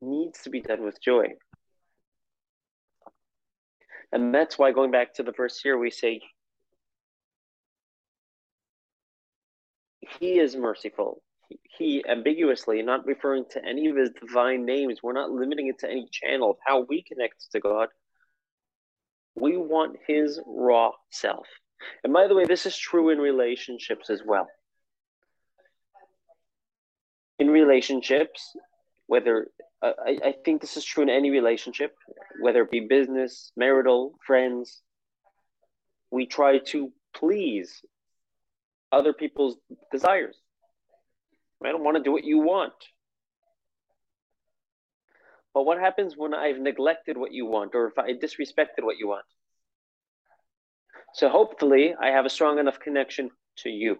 needs 0.00 0.42
to 0.42 0.50
be 0.50 0.60
done 0.60 0.84
with 0.84 1.00
joy. 1.02 1.34
And 4.12 4.34
that's 4.34 4.58
why 4.58 4.72
going 4.72 4.90
back 4.90 5.14
to 5.14 5.22
the 5.22 5.32
verse 5.32 5.60
here, 5.60 5.78
we 5.78 5.90
say, 5.90 6.20
He 10.18 10.38
is 10.38 10.56
merciful. 10.56 11.22
He 11.78 12.04
ambiguously, 12.06 12.82
not 12.82 13.06
referring 13.06 13.44
to 13.50 13.64
any 13.64 13.88
of 13.88 13.96
his 13.96 14.10
divine 14.10 14.64
names, 14.64 15.02
we're 15.02 15.12
not 15.12 15.30
limiting 15.30 15.68
it 15.68 15.78
to 15.80 15.90
any 15.90 16.08
channel 16.10 16.50
of 16.50 16.56
how 16.66 16.80
we 16.88 17.02
connect 17.02 17.50
to 17.52 17.60
God. 17.60 17.88
We 19.34 19.56
want 19.56 19.96
his 20.06 20.40
raw 20.46 20.92
self. 21.10 21.46
And 22.02 22.12
by 22.12 22.26
the 22.26 22.34
way, 22.34 22.44
this 22.44 22.66
is 22.66 22.76
true 22.76 23.10
in 23.10 23.18
relationships 23.18 24.10
as 24.10 24.22
well. 24.26 24.48
In 27.38 27.48
relationships, 27.48 28.56
whether 29.06 29.48
I, 29.82 30.18
I 30.24 30.34
think 30.44 30.60
this 30.60 30.76
is 30.76 30.84
true 30.84 31.02
in 31.02 31.08
any 31.08 31.30
relationship, 31.30 31.94
whether 32.40 32.62
it 32.62 32.70
be 32.70 32.80
business, 32.80 33.52
marital, 33.56 34.14
friends. 34.26 34.82
We 36.10 36.26
try 36.26 36.58
to 36.58 36.92
please 37.14 37.82
other 38.90 39.12
people's 39.12 39.56
desires. 39.92 40.36
I 41.64 41.70
don't 41.70 41.84
want 41.84 41.96
to 41.96 42.02
do 42.02 42.12
what 42.12 42.24
you 42.24 42.38
want. 42.38 42.72
But 45.54 45.64
what 45.64 45.78
happens 45.78 46.14
when 46.16 46.34
I've 46.34 46.58
neglected 46.58 47.16
what 47.16 47.32
you 47.32 47.46
want 47.46 47.74
or 47.74 47.88
if 47.88 47.98
I 47.98 48.12
disrespected 48.12 48.82
what 48.82 48.98
you 48.98 49.08
want? 49.08 49.24
So 51.14 51.28
hopefully 51.28 51.94
I 52.00 52.08
have 52.08 52.26
a 52.26 52.30
strong 52.30 52.58
enough 52.58 52.78
connection 52.78 53.30
to 53.58 53.70
you. 53.70 53.98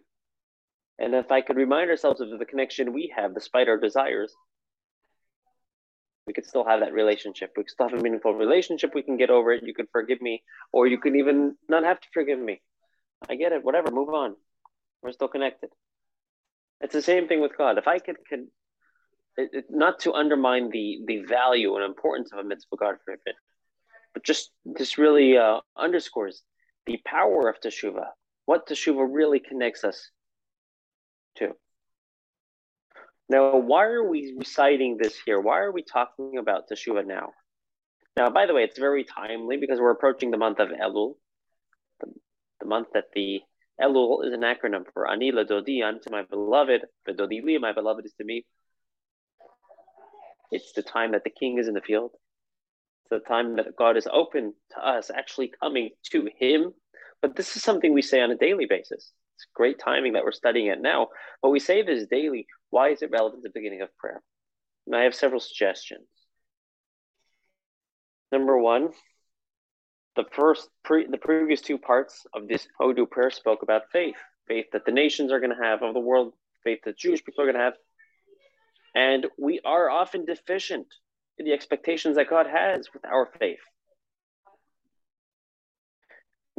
And 0.98 1.14
if 1.14 1.30
I 1.30 1.40
could 1.40 1.56
remind 1.56 1.90
ourselves 1.90 2.20
of 2.20 2.38
the 2.38 2.44
connection 2.44 2.92
we 2.92 3.12
have 3.16 3.34
despite 3.34 3.68
our 3.68 3.78
desires, 3.78 4.34
we 6.28 6.34
could 6.34 6.46
still 6.46 6.64
have 6.64 6.80
that 6.80 6.92
relationship. 6.92 7.54
We 7.56 7.64
could 7.64 7.70
still 7.70 7.88
have 7.88 7.98
a 7.98 8.02
meaningful 8.02 8.34
relationship. 8.34 8.94
We 8.94 9.02
can 9.02 9.16
get 9.16 9.30
over 9.30 9.50
it. 9.50 9.64
You 9.64 9.72
can 9.72 9.88
forgive 9.90 10.20
me, 10.20 10.42
or 10.72 10.86
you 10.86 10.98
can 10.98 11.16
even 11.16 11.56
not 11.68 11.84
have 11.84 11.98
to 12.00 12.08
forgive 12.12 12.38
me. 12.38 12.60
I 13.28 13.34
get 13.34 13.52
it. 13.52 13.64
Whatever. 13.64 13.90
Move 13.90 14.10
on. 14.10 14.36
We're 15.02 15.12
still 15.12 15.28
connected. 15.28 15.70
It's 16.82 16.92
the 16.92 17.00
same 17.02 17.28
thing 17.28 17.40
with 17.40 17.56
God. 17.56 17.78
If 17.78 17.88
I 17.88 17.98
could, 17.98 18.16
could 18.28 18.46
it, 19.38 19.50
it, 19.52 19.64
not 19.70 20.00
to 20.00 20.12
undermine 20.12 20.68
the 20.70 21.00
the 21.06 21.22
value 21.22 21.76
and 21.76 21.84
importance 21.84 22.30
of 22.32 22.40
a 22.40 22.44
mitzvah, 22.44 22.76
God 22.76 22.96
forbid, 23.06 23.34
but 24.12 24.22
just 24.22 24.50
this 24.66 24.98
really 24.98 25.38
uh, 25.38 25.60
underscores 25.76 26.42
the 26.84 27.00
power 27.06 27.48
of 27.48 27.56
teshuva. 27.60 28.06
What 28.44 28.68
teshuva 28.68 29.06
really 29.10 29.40
connects 29.40 29.82
us 29.82 30.10
to. 31.36 31.56
Now, 33.28 33.56
why 33.56 33.84
are 33.84 34.08
we 34.08 34.34
reciting 34.38 34.96
this 34.96 35.16
here? 35.24 35.38
Why 35.40 35.58
are 35.60 35.72
we 35.72 35.82
talking 35.82 36.38
about 36.38 36.68
Teshuvah 36.68 37.06
now? 37.06 37.32
Now, 38.16 38.30
by 38.30 38.46
the 38.46 38.54
way, 38.54 38.64
it's 38.64 38.78
very 38.78 39.04
timely 39.04 39.58
because 39.58 39.78
we're 39.78 39.90
approaching 39.90 40.30
the 40.30 40.38
month 40.38 40.60
of 40.60 40.68
Elul, 40.68 41.14
the, 42.00 42.12
the 42.60 42.66
month 42.66 42.88
that 42.94 43.12
the 43.14 43.40
Elul 43.80 44.26
is 44.26 44.32
an 44.32 44.40
acronym 44.40 44.84
for 44.92 45.08
Ani 45.08 45.30
Dodi, 45.30 45.82
unto 45.84 46.10
my 46.10 46.22
beloved, 46.22 46.86
Dodi 47.06 47.42
Li, 47.44 47.58
my 47.58 47.72
beloved 47.72 48.06
is 48.06 48.14
to 48.14 48.24
me. 48.24 48.44
It's 50.50 50.72
the 50.72 50.82
time 50.82 51.12
that 51.12 51.24
the 51.24 51.30
king 51.30 51.58
is 51.58 51.68
in 51.68 51.74
the 51.74 51.80
field. 51.80 52.12
It's 53.02 53.10
the 53.10 53.28
time 53.28 53.56
that 53.56 53.76
God 53.76 53.96
is 53.96 54.08
open 54.10 54.54
to 54.72 54.86
us, 54.86 55.10
actually 55.14 55.52
coming 55.62 55.90
to 56.10 56.28
him. 56.38 56.72
But 57.20 57.36
this 57.36 57.56
is 57.56 57.62
something 57.62 57.92
we 57.92 58.02
say 58.02 58.20
on 58.20 58.30
a 58.30 58.36
daily 58.36 58.66
basis. 58.66 59.12
It's 59.38 59.46
great 59.54 59.78
timing 59.78 60.14
that 60.14 60.24
we're 60.24 60.32
studying 60.32 60.66
it 60.66 60.80
now, 60.80 61.08
but 61.40 61.50
we 61.50 61.60
say 61.60 61.82
this 61.82 62.08
daily. 62.08 62.48
Why 62.70 62.88
is 62.88 63.02
it 63.02 63.12
relevant 63.12 63.44
at 63.46 63.52
the 63.52 63.60
beginning 63.60 63.82
of 63.82 63.96
prayer? 63.96 64.20
And 64.84 64.96
I 64.96 65.04
have 65.04 65.14
several 65.14 65.38
suggestions. 65.38 66.08
Number 68.32 68.58
one, 68.58 68.88
the 70.16 70.24
first 70.32 70.68
pre, 70.84 71.06
the 71.06 71.18
previous 71.18 71.60
two 71.60 71.78
parts 71.78 72.26
of 72.34 72.48
this 72.48 72.66
Hodu 72.80 73.08
prayer 73.08 73.30
spoke 73.30 73.62
about 73.62 73.92
faith, 73.92 74.16
faith 74.48 74.66
that 74.72 74.84
the 74.84 74.90
nations 74.90 75.30
are 75.30 75.38
going 75.38 75.56
to 75.56 75.64
have 75.64 75.84
of 75.84 75.94
the 75.94 76.00
world, 76.00 76.32
faith 76.64 76.80
that 76.84 76.98
Jewish 76.98 77.24
people 77.24 77.44
are 77.44 77.46
going 77.46 77.56
to 77.56 77.62
have, 77.62 77.74
and 78.96 79.28
we 79.38 79.60
are 79.64 79.88
often 79.88 80.24
deficient 80.24 80.88
in 81.38 81.46
the 81.46 81.52
expectations 81.52 82.16
that 82.16 82.28
God 82.28 82.48
has 82.48 82.88
with 82.92 83.04
our 83.04 83.30
faith. 83.38 83.60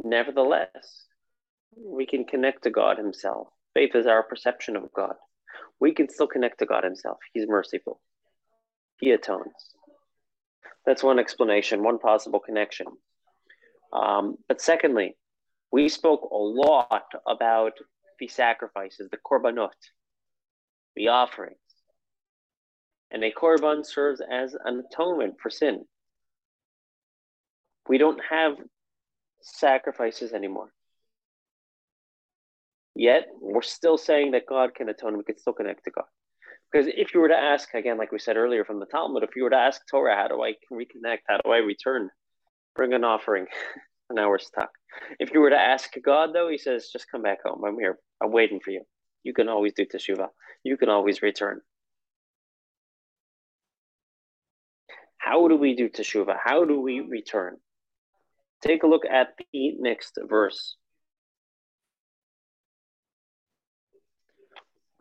Nevertheless, 0.02 1.04
we 1.76 2.06
can 2.06 2.24
connect 2.24 2.64
to 2.64 2.70
God 2.70 2.98
Himself. 2.98 3.48
Faith 3.74 3.94
is 3.94 4.06
our 4.06 4.22
perception 4.22 4.76
of 4.76 4.92
God. 4.92 5.14
We 5.78 5.92
can 5.92 6.08
still 6.08 6.26
connect 6.26 6.58
to 6.58 6.66
God 6.66 6.84
Himself. 6.84 7.18
He's 7.32 7.48
merciful, 7.48 8.00
He 9.00 9.10
atones. 9.12 9.52
That's 10.86 11.02
one 11.02 11.18
explanation, 11.18 11.82
one 11.82 11.98
possible 11.98 12.40
connection. 12.40 12.86
Um, 13.92 14.36
but 14.48 14.60
secondly, 14.60 15.16
we 15.72 15.88
spoke 15.88 16.28
a 16.30 16.36
lot 16.36 17.04
about 17.26 17.72
the 18.18 18.28
sacrifices, 18.28 19.08
the 19.10 19.18
korbanot, 19.18 19.70
the 20.96 21.08
offerings. 21.08 21.58
And 23.10 23.24
a 23.24 23.32
korban 23.32 23.84
serves 23.84 24.20
as 24.20 24.54
an 24.64 24.82
atonement 24.90 25.34
for 25.42 25.50
sin. 25.50 25.84
We 27.88 27.98
don't 27.98 28.20
have 28.28 28.56
sacrifices 29.42 30.32
anymore. 30.32 30.72
Yet 32.94 33.26
we're 33.40 33.62
still 33.62 33.96
saying 33.96 34.32
that 34.32 34.46
God 34.48 34.74
can 34.74 34.88
atone, 34.88 35.16
we 35.16 35.24
can 35.24 35.38
still 35.38 35.52
connect 35.52 35.84
to 35.84 35.90
God. 35.90 36.04
Because 36.70 36.86
if 36.96 37.14
you 37.14 37.20
were 37.20 37.28
to 37.28 37.36
ask, 37.36 37.72
again, 37.74 37.98
like 37.98 38.12
we 38.12 38.18
said 38.18 38.36
earlier 38.36 38.64
from 38.64 38.78
the 38.78 38.86
Talmud, 38.86 39.22
if 39.24 39.34
you 39.34 39.42
were 39.42 39.50
to 39.50 39.56
ask 39.56 39.80
Torah, 39.90 40.16
how 40.16 40.28
do 40.28 40.42
I 40.42 40.54
reconnect? 40.72 41.18
How 41.28 41.38
do 41.38 41.50
I 41.50 41.58
return? 41.58 42.10
Bring 42.76 42.92
an 42.92 43.04
offering. 43.04 43.46
And 44.08 44.16
now 44.16 44.28
we're 44.28 44.38
stuck. 44.38 44.70
If 45.20 45.32
you 45.32 45.40
were 45.40 45.50
to 45.50 45.56
ask 45.56 45.90
God, 46.04 46.30
though, 46.34 46.48
he 46.48 46.58
says, 46.58 46.90
just 46.92 47.10
come 47.10 47.22
back 47.22 47.38
home. 47.44 47.62
I'm 47.64 47.78
here. 47.78 47.98
I'm 48.20 48.32
waiting 48.32 48.58
for 48.58 48.70
you. 48.70 48.82
You 49.22 49.32
can 49.32 49.48
always 49.48 49.72
do 49.72 49.86
teshuvah. 49.86 50.28
You 50.64 50.76
can 50.76 50.88
always 50.88 51.22
return. 51.22 51.60
How 55.18 55.46
do 55.46 55.56
we 55.56 55.76
do 55.76 55.88
teshuvah? 55.88 56.36
How 56.42 56.64
do 56.64 56.80
we 56.80 57.00
return? 57.00 57.56
Take 58.62 58.82
a 58.82 58.88
look 58.88 59.04
at 59.04 59.28
the 59.52 59.74
next 59.78 60.18
verse. 60.28 60.76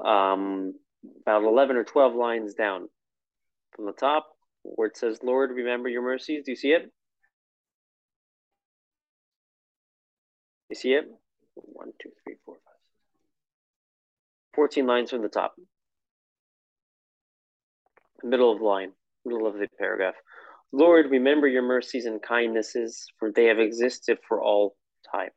Um, 0.04 0.74
about 1.22 1.44
11 1.44 1.76
or 1.76 1.84
12 1.84 2.16
lines 2.16 2.54
down 2.54 2.90
from 3.76 3.86
the 3.86 3.94
top 3.94 4.28
where 4.64 4.88
it 4.88 4.98
says, 4.98 5.20
Lord, 5.24 5.52
remember 5.52 5.90
your 5.90 6.02
mercies. 6.02 6.44
Do 6.46 6.52
you 6.52 6.56
see 6.56 6.72
it? 6.72 6.92
You 10.70 10.76
see 10.76 10.94
it? 10.94 11.06
One, 11.56 11.92
two, 12.02 12.10
three, 12.24 12.36
four, 12.46 12.56
five, 12.56 12.76
six. 12.76 14.56
14 14.56 14.86
lines 14.86 15.10
from 15.10 15.22
the 15.22 15.30
top. 15.30 15.56
Middle 18.24 18.52
of 18.52 18.60
the 18.60 18.66
line, 18.66 18.92
middle 19.26 19.48
of 19.48 19.56
the 19.56 19.68
paragraph. 19.78 20.16
Lord, 20.72 21.10
remember 21.10 21.48
your 21.48 21.64
mercies 21.64 22.06
and 22.06 22.22
kindnesses, 22.22 23.08
for 23.18 23.32
they 23.32 23.46
have 23.46 23.60
existed 23.60 24.20
for 24.28 24.42
all 24.42 24.76
time. 25.12 25.30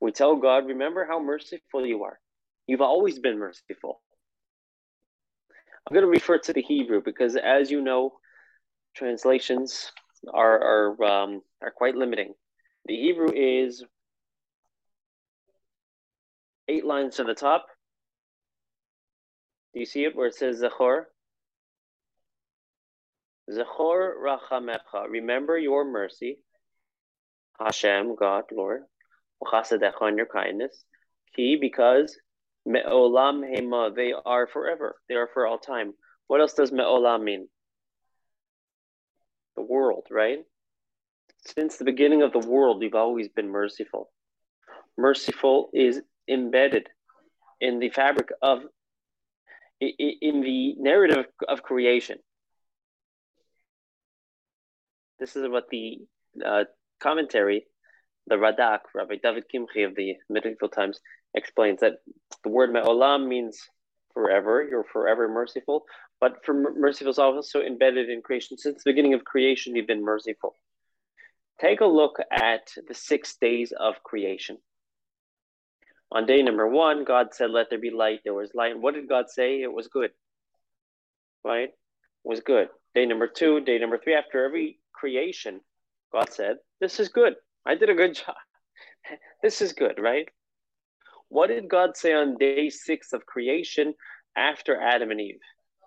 We 0.00 0.12
tell 0.12 0.36
God, 0.36 0.66
remember 0.66 1.04
how 1.04 1.20
merciful 1.20 1.84
you 1.84 2.04
are. 2.04 2.18
You've 2.70 2.82
always 2.82 3.18
been 3.18 3.36
merciful. 3.36 4.00
I'm 5.84 5.92
going 5.92 6.04
to 6.04 6.08
refer 6.08 6.38
to 6.38 6.52
the 6.52 6.62
Hebrew 6.62 7.02
because, 7.04 7.34
as 7.34 7.68
you 7.68 7.80
know, 7.80 8.12
translations 8.94 9.90
are 10.32 10.62
are 10.62 11.02
um, 11.02 11.42
are 11.60 11.72
quite 11.72 11.96
limiting. 11.96 12.32
The 12.86 12.94
Hebrew 12.94 13.32
is 13.34 13.84
eight 16.68 16.84
lines 16.84 17.16
to 17.16 17.24
the 17.24 17.34
top. 17.34 17.66
Do 19.74 19.80
you 19.80 19.86
see 19.86 20.04
it 20.04 20.14
where 20.14 20.28
it 20.28 20.36
says 20.36 20.62
Zechor? 20.62 21.06
Zechor 23.50 24.12
rachamecha. 24.14 25.08
Remember 25.08 25.58
your 25.58 25.84
mercy. 25.84 26.38
Hashem, 27.58 28.14
God, 28.14 28.44
Lord. 28.52 28.82
And 29.42 30.16
your 30.16 30.26
kindness. 30.26 30.84
Ki, 31.34 31.58
because 31.60 32.16
me'olam 32.66 33.42
hema, 33.42 33.94
they 33.94 34.12
are 34.24 34.46
forever. 34.46 34.96
They 35.08 35.14
are 35.14 35.28
for 35.32 35.46
all 35.46 35.58
time. 35.58 35.92
What 36.26 36.40
else 36.40 36.54
does 36.54 36.72
me'olam 36.72 37.24
mean? 37.24 37.48
The 39.56 39.62
world, 39.62 40.06
right? 40.10 40.38
Since 41.46 41.76
the 41.76 41.84
beginning 41.84 42.22
of 42.22 42.32
the 42.32 42.46
world, 42.46 42.82
you've 42.82 42.94
always 42.94 43.28
been 43.28 43.48
merciful. 43.48 44.10
Merciful 44.98 45.70
is 45.72 46.00
embedded 46.28 46.88
in 47.60 47.78
the 47.78 47.90
fabric 47.90 48.28
of 48.42 48.60
in 49.80 50.42
the 50.42 50.74
narrative 50.78 51.24
of 51.48 51.62
creation. 51.62 52.18
This 55.18 55.36
is 55.36 55.48
what 55.48 55.64
the 55.70 56.00
uh, 56.44 56.64
commentary, 57.00 57.66
the 58.26 58.36
Radak, 58.36 58.80
Rabbi 58.94 59.16
David 59.22 59.44
Kimchi 59.50 59.82
of 59.84 59.94
the 59.94 60.16
Medieval 60.28 60.68
Times, 60.68 61.00
explains 61.34 61.80
that 61.80 61.98
the 62.42 62.48
word 62.48 62.72
me'olam 62.72 63.28
means 63.28 63.60
forever, 64.14 64.66
you're 64.68 64.84
forever 64.84 65.28
merciful, 65.28 65.84
but 66.20 66.44
for 66.44 66.54
merciful 66.54 67.10
is 67.10 67.18
also 67.18 67.62
embedded 67.62 68.10
in 68.10 68.22
creation. 68.22 68.58
Since 68.58 68.82
the 68.82 68.90
beginning 68.90 69.14
of 69.14 69.24
creation, 69.24 69.74
you've 69.74 69.86
been 69.86 70.04
merciful. 70.04 70.54
Take 71.60 71.80
a 71.80 71.86
look 71.86 72.18
at 72.32 72.72
the 72.88 72.94
six 72.94 73.36
days 73.36 73.72
of 73.78 74.02
creation. 74.02 74.58
On 76.12 76.26
day 76.26 76.42
number 76.42 76.66
one, 76.66 77.04
God 77.04 77.34
said, 77.34 77.50
Let 77.50 77.70
there 77.70 77.78
be 77.78 77.90
light. 77.90 78.20
There 78.24 78.34
was 78.34 78.50
light. 78.54 78.78
What 78.78 78.94
did 78.94 79.08
God 79.08 79.30
say? 79.30 79.62
It 79.62 79.72
was 79.72 79.88
good. 79.88 80.10
Right? 81.44 81.68
It 81.68 81.74
was 82.24 82.40
good. 82.40 82.68
Day 82.94 83.06
number 83.06 83.28
two, 83.28 83.60
day 83.60 83.78
number 83.78 83.98
three, 83.98 84.14
after 84.14 84.44
every 84.44 84.80
creation, 84.92 85.60
God 86.12 86.32
said, 86.32 86.56
This 86.80 86.98
is 86.98 87.08
good. 87.08 87.34
I 87.64 87.76
did 87.76 87.90
a 87.90 87.94
good 87.94 88.14
job. 88.26 88.34
this 89.42 89.60
is 89.62 89.72
good, 89.72 89.98
right? 89.98 90.28
What 91.30 91.46
did 91.46 91.68
God 91.68 91.96
say 91.96 92.12
on 92.12 92.36
day 92.36 92.68
six 92.70 93.12
of 93.12 93.24
creation 93.24 93.94
after 94.36 94.78
Adam 94.78 95.12
and 95.12 95.20
Eve? 95.20 95.38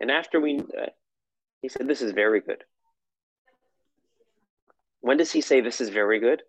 And 0.01 0.09
after 0.09 0.39
we, 0.39 0.59
uh, 0.59 0.87
he 1.61 1.69
said, 1.69 1.87
This 1.87 2.01
is 2.01 2.13
very 2.13 2.41
good. 2.41 2.63
When 5.01 5.17
does 5.17 5.33
he 5.33 5.41
say 5.41 5.59
this 5.59 5.81
is 5.81 5.89
very 5.89 6.19
good? 6.19 6.41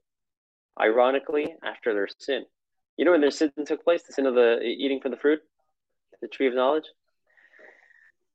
Ironically, 0.80 1.56
after 1.64 1.92
their 1.92 2.08
sin. 2.18 2.44
You 2.96 3.04
know 3.04 3.10
when 3.10 3.20
their 3.20 3.32
sin 3.32 3.50
took 3.66 3.82
place, 3.82 4.04
the 4.04 4.12
sin 4.12 4.26
of 4.26 4.36
the 4.36 4.60
eating 4.60 5.00
from 5.00 5.10
the 5.10 5.16
fruit, 5.16 5.40
the 6.22 6.28
tree 6.28 6.46
of 6.46 6.54
knowledge? 6.54 6.84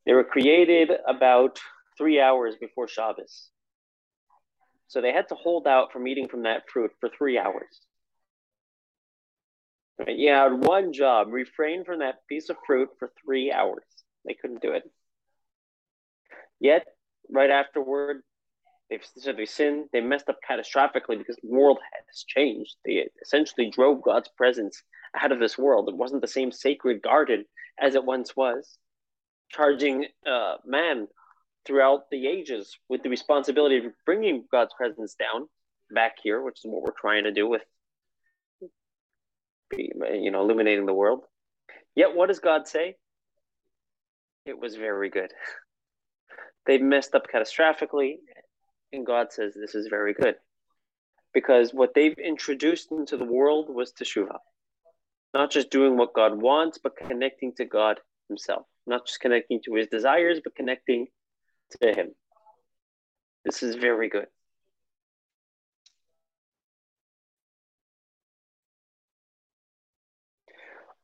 They 0.05 0.13
were 0.13 0.25
created 0.25 0.91
about 1.07 1.57
three 1.97 2.19
hours 2.19 2.55
before 2.59 2.89
Shabbos. 2.89 3.49
So 4.87 4.99
they 4.99 5.13
had 5.13 5.29
to 5.29 5.35
hold 5.35 5.67
out 5.67 5.93
from 5.93 6.05
eating 6.05 6.27
from 6.27 6.43
that 6.43 6.63
fruit 6.67 6.91
for 6.99 7.09
three 7.17 7.37
hours. 7.37 7.79
Right? 9.99 10.51
One 10.51 10.93
job, 10.93 11.27
refrain 11.31 11.83
from 11.83 11.99
that 11.99 12.27
piece 12.27 12.49
of 12.49 12.57
fruit 12.65 12.89
for 12.97 13.11
three 13.23 13.51
hours. 13.51 13.83
They 14.25 14.33
couldn't 14.33 14.61
do 14.61 14.71
it. 14.71 14.83
Yet, 16.59 16.85
right 17.29 17.49
afterward, 17.49 18.23
They've 18.89 19.47
sinned. 19.47 19.85
They 19.93 20.01
messed 20.01 20.29
up 20.29 20.39
catastrophically 20.49 21.17
because 21.17 21.37
the 21.37 21.47
world 21.47 21.77
has 22.07 22.23
changed. 22.27 22.75
They 22.85 23.07
essentially 23.21 23.69
drove 23.69 24.01
God's 24.01 24.29
presence 24.29 24.81
out 25.19 25.31
of 25.31 25.39
this 25.39 25.57
world. 25.57 25.89
It 25.89 25.95
wasn't 25.95 26.21
the 26.21 26.27
same 26.27 26.51
sacred 26.51 27.01
garden 27.01 27.45
as 27.79 27.95
it 27.95 28.03
once 28.03 28.35
was, 28.35 28.77
charging 29.49 30.07
uh, 30.25 30.55
man 30.65 31.07
throughout 31.65 32.09
the 32.09 32.27
ages 32.27 32.77
with 32.89 33.03
the 33.03 33.09
responsibility 33.09 33.77
of 33.77 33.93
bringing 34.05 34.45
God's 34.51 34.73
presence 34.75 35.13
down 35.13 35.47
back 35.91 36.15
here, 36.23 36.41
which 36.41 36.59
is 36.59 36.65
what 36.65 36.81
we're 36.81 36.91
trying 36.99 37.25
to 37.25 37.31
do 37.31 37.47
with, 37.47 37.61
you 39.77 40.31
know, 40.31 40.41
illuminating 40.41 40.85
the 40.85 40.93
world. 40.93 41.23
Yet, 41.95 42.15
what 42.15 42.27
does 42.27 42.39
God 42.39 42.67
say? 42.67 42.95
It 44.45 44.59
was 44.59 44.75
very 44.75 45.09
good. 45.09 45.31
They 46.65 46.77
messed 46.77 47.15
up 47.15 47.27
catastrophically, 47.33 48.17
and 48.93 49.05
God 49.05 49.31
says 49.31 49.53
this 49.53 49.75
is 49.75 49.87
very 49.87 50.13
good. 50.13 50.35
Because 51.33 51.73
what 51.73 51.93
they've 51.93 52.17
introduced 52.17 52.91
into 52.91 53.17
the 53.17 53.25
world 53.25 53.67
was 53.69 53.91
teshuvah. 53.91 54.39
Not 55.33 55.51
just 55.51 55.69
doing 55.69 55.97
what 55.97 56.13
God 56.13 56.41
wants, 56.41 56.79
but 56.81 56.97
connecting 56.97 57.53
to 57.55 57.65
God 57.65 57.99
Himself. 58.27 58.65
Not 58.87 59.05
just 59.05 59.19
connecting 59.19 59.61
to 59.65 59.75
His 59.75 59.87
desires, 59.87 60.39
but 60.43 60.55
connecting 60.55 61.07
to 61.81 61.93
Him. 61.93 62.15
This 63.45 63.61
is 63.61 63.75
very 63.75 64.09
good. 64.09 64.27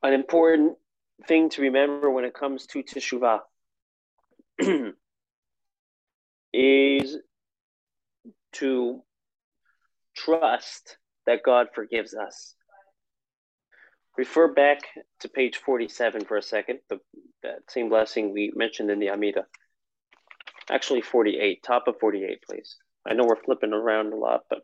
An 0.06 0.14
important 0.14 0.78
thing 1.28 1.50
to 1.50 1.64
remember 1.64 2.12
when 2.12 2.26
it 2.26 2.36
comes 2.36 2.68
to 2.68 2.84
teshuvah 2.84 3.40
is 6.54 7.18
to 8.54 9.02
trust 10.16 10.98
that 11.26 11.42
God 11.44 11.70
forgives 11.74 12.14
us. 12.14 12.54
Refer 14.16 14.54
back 14.54 14.82
to 15.22 15.28
page 15.28 15.58
47 15.58 16.26
for 16.26 16.38
a 16.38 16.44
second, 16.44 16.82
the, 16.88 17.00
that 17.42 17.62
same 17.70 17.90
blessing 17.90 18.32
we 18.32 18.54
mentioned 18.56 18.92
in 18.92 19.00
the 19.00 19.10
Amida. 19.10 19.48
Actually, 20.70 21.02
48, 21.02 21.64
top 21.64 21.88
of 21.88 22.00
48, 22.00 22.44
please. 22.48 22.78
I 23.08 23.16
know 23.16 23.26
we're 23.26 23.42
flipping 23.42 23.74
around 23.74 24.14
a 24.14 24.18
lot, 24.18 24.44
but 24.52 24.60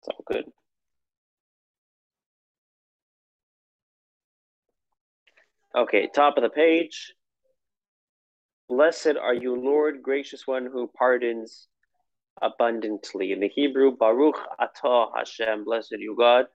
it's 0.00 0.08
all 0.08 0.24
good. 0.26 0.46
Okay, 5.76 6.08
top 6.14 6.38
of 6.38 6.42
the 6.42 6.48
page. 6.48 7.12
Blessed 8.66 9.16
are 9.20 9.34
you, 9.34 9.54
Lord, 9.60 10.02
gracious 10.02 10.46
one 10.46 10.64
who 10.64 10.90
pardons 10.96 11.68
abundantly. 12.40 13.32
In 13.32 13.40
the 13.40 13.48
Hebrew, 13.48 13.94
Baruch 13.94 14.38
Atah 14.58 15.10
Hashem, 15.14 15.64
blessed 15.64 15.96
you 15.98 16.16
God, 16.18 16.46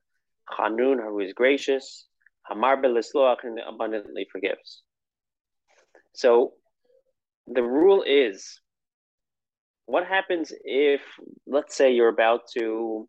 Chanun, 0.52 1.00
who 1.04 1.20
is 1.20 1.34
gracious, 1.34 2.08
Hamarbeh 2.50 2.86
lisloach, 2.86 3.44
and 3.44 3.60
abundantly 3.60 4.28
forgives. 4.32 4.82
So 6.14 6.54
the 7.46 7.62
rule 7.62 8.04
is 8.04 8.60
what 9.86 10.08
happens 10.08 10.52
if, 10.64 11.02
let's 11.46 11.76
say, 11.76 11.94
you're 11.94 12.10
about 12.10 12.42
to 12.58 13.08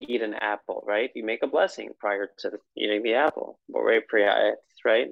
eat 0.00 0.22
an 0.22 0.34
apple, 0.34 0.84
right? 0.86 1.10
You 1.14 1.24
make 1.24 1.42
a 1.42 1.48
blessing 1.48 1.90
prior 1.98 2.28
to 2.40 2.52
eating 2.76 3.02
the 3.02 3.14
apple, 3.14 3.58
right? 3.68 4.02
Right? 4.84 5.08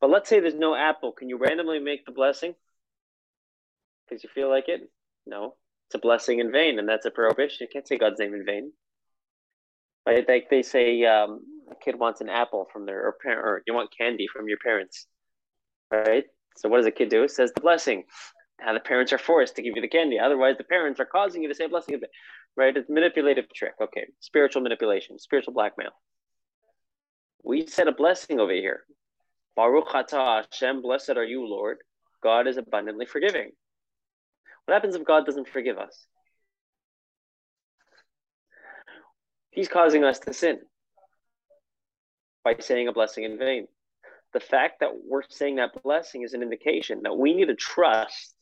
But 0.00 0.10
let's 0.10 0.28
say 0.28 0.40
there's 0.40 0.54
no 0.54 0.74
apple. 0.74 1.12
Can 1.12 1.28
you 1.28 1.38
randomly 1.38 1.78
make 1.78 2.04
the 2.04 2.12
blessing? 2.12 2.54
Because 4.08 4.22
you 4.22 4.30
feel 4.34 4.48
like 4.48 4.68
it? 4.68 4.82
No. 5.26 5.54
It's 5.88 5.94
a 5.94 5.98
blessing 5.98 6.38
in 6.40 6.52
vain, 6.52 6.78
and 6.78 6.88
that's 6.88 7.06
a 7.06 7.10
prohibition. 7.10 7.58
You 7.60 7.68
can't 7.72 7.86
say 7.86 7.98
God's 7.98 8.18
name 8.18 8.34
in 8.34 8.44
vain. 8.44 8.72
Right? 10.06 10.28
Like 10.28 10.50
they 10.50 10.62
say 10.62 11.04
um, 11.04 11.40
a 11.70 11.74
kid 11.74 11.98
wants 11.98 12.20
an 12.20 12.28
apple 12.28 12.68
from 12.72 12.86
their 12.86 13.06
or 13.06 13.16
parent 13.22 13.46
or 13.46 13.62
you 13.66 13.74
want 13.74 13.96
candy 13.96 14.26
from 14.26 14.48
your 14.48 14.58
parents. 14.58 15.06
Right? 15.90 16.24
So 16.56 16.68
what 16.68 16.78
does 16.78 16.86
a 16.86 16.90
kid 16.90 17.08
do? 17.08 17.22
It 17.22 17.30
says 17.30 17.52
the 17.54 17.60
blessing. 17.60 18.04
Now 18.60 18.74
the 18.74 18.80
parents 18.80 19.12
are 19.12 19.18
forced 19.18 19.56
to 19.56 19.62
give 19.62 19.74
you 19.76 19.82
the 19.82 19.88
candy. 19.88 20.18
Otherwise, 20.18 20.56
the 20.58 20.64
parents 20.64 21.00
are 21.00 21.06
causing 21.06 21.42
you 21.42 21.48
to 21.48 21.54
say 21.54 21.66
blessing. 21.66 22.00
Right? 22.56 22.76
It's 22.76 22.88
manipulative 22.88 23.52
trick. 23.52 23.74
Okay. 23.80 24.06
Spiritual 24.20 24.62
manipulation, 24.62 25.18
spiritual 25.18 25.54
blackmail. 25.54 25.90
We 27.42 27.66
said 27.66 27.88
a 27.88 27.92
blessing 27.92 28.40
over 28.40 28.52
here. 28.52 28.84
Baruch 29.56 29.88
atah 29.88 30.44
Hashem, 30.50 30.82
blessed 30.82 31.10
are 31.10 31.24
you, 31.24 31.46
Lord. 31.46 31.78
God 32.22 32.46
is 32.46 32.56
abundantly 32.56 33.06
forgiving. 33.06 33.50
What 34.64 34.74
happens 34.74 34.94
if 34.94 35.04
God 35.04 35.26
doesn't 35.26 35.48
forgive 35.48 35.78
us? 35.78 36.06
He's 39.50 39.68
causing 39.68 40.02
us 40.02 40.18
to 40.20 40.32
sin 40.32 40.60
by 42.42 42.56
saying 42.58 42.88
a 42.88 42.92
blessing 42.92 43.24
in 43.24 43.38
vain. 43.38 43.66
The 44.32 44.40
fact 44.40 44.80
that 44.80 44.90
we're 45.06 45.22
saying 45.28 45.56
that 45.56 45.82
blessing 45.82 46.22
is 46.22 46.34
an 46.34 46.42
indication 46.42 47.02
that 47.04 47.16
we 47.16 47.34
need 47.34 47.46
to 47.46 47.54
trust 47.54 48.34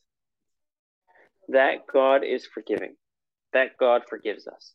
that 1.49 1.85
God 1.91 2.23
is 2.23 2.47
forgiving, 2.47 2.95
that 3.53 3.77
God 3.79 4.03
forgives 4.09 4.47
us. 4.47 4.73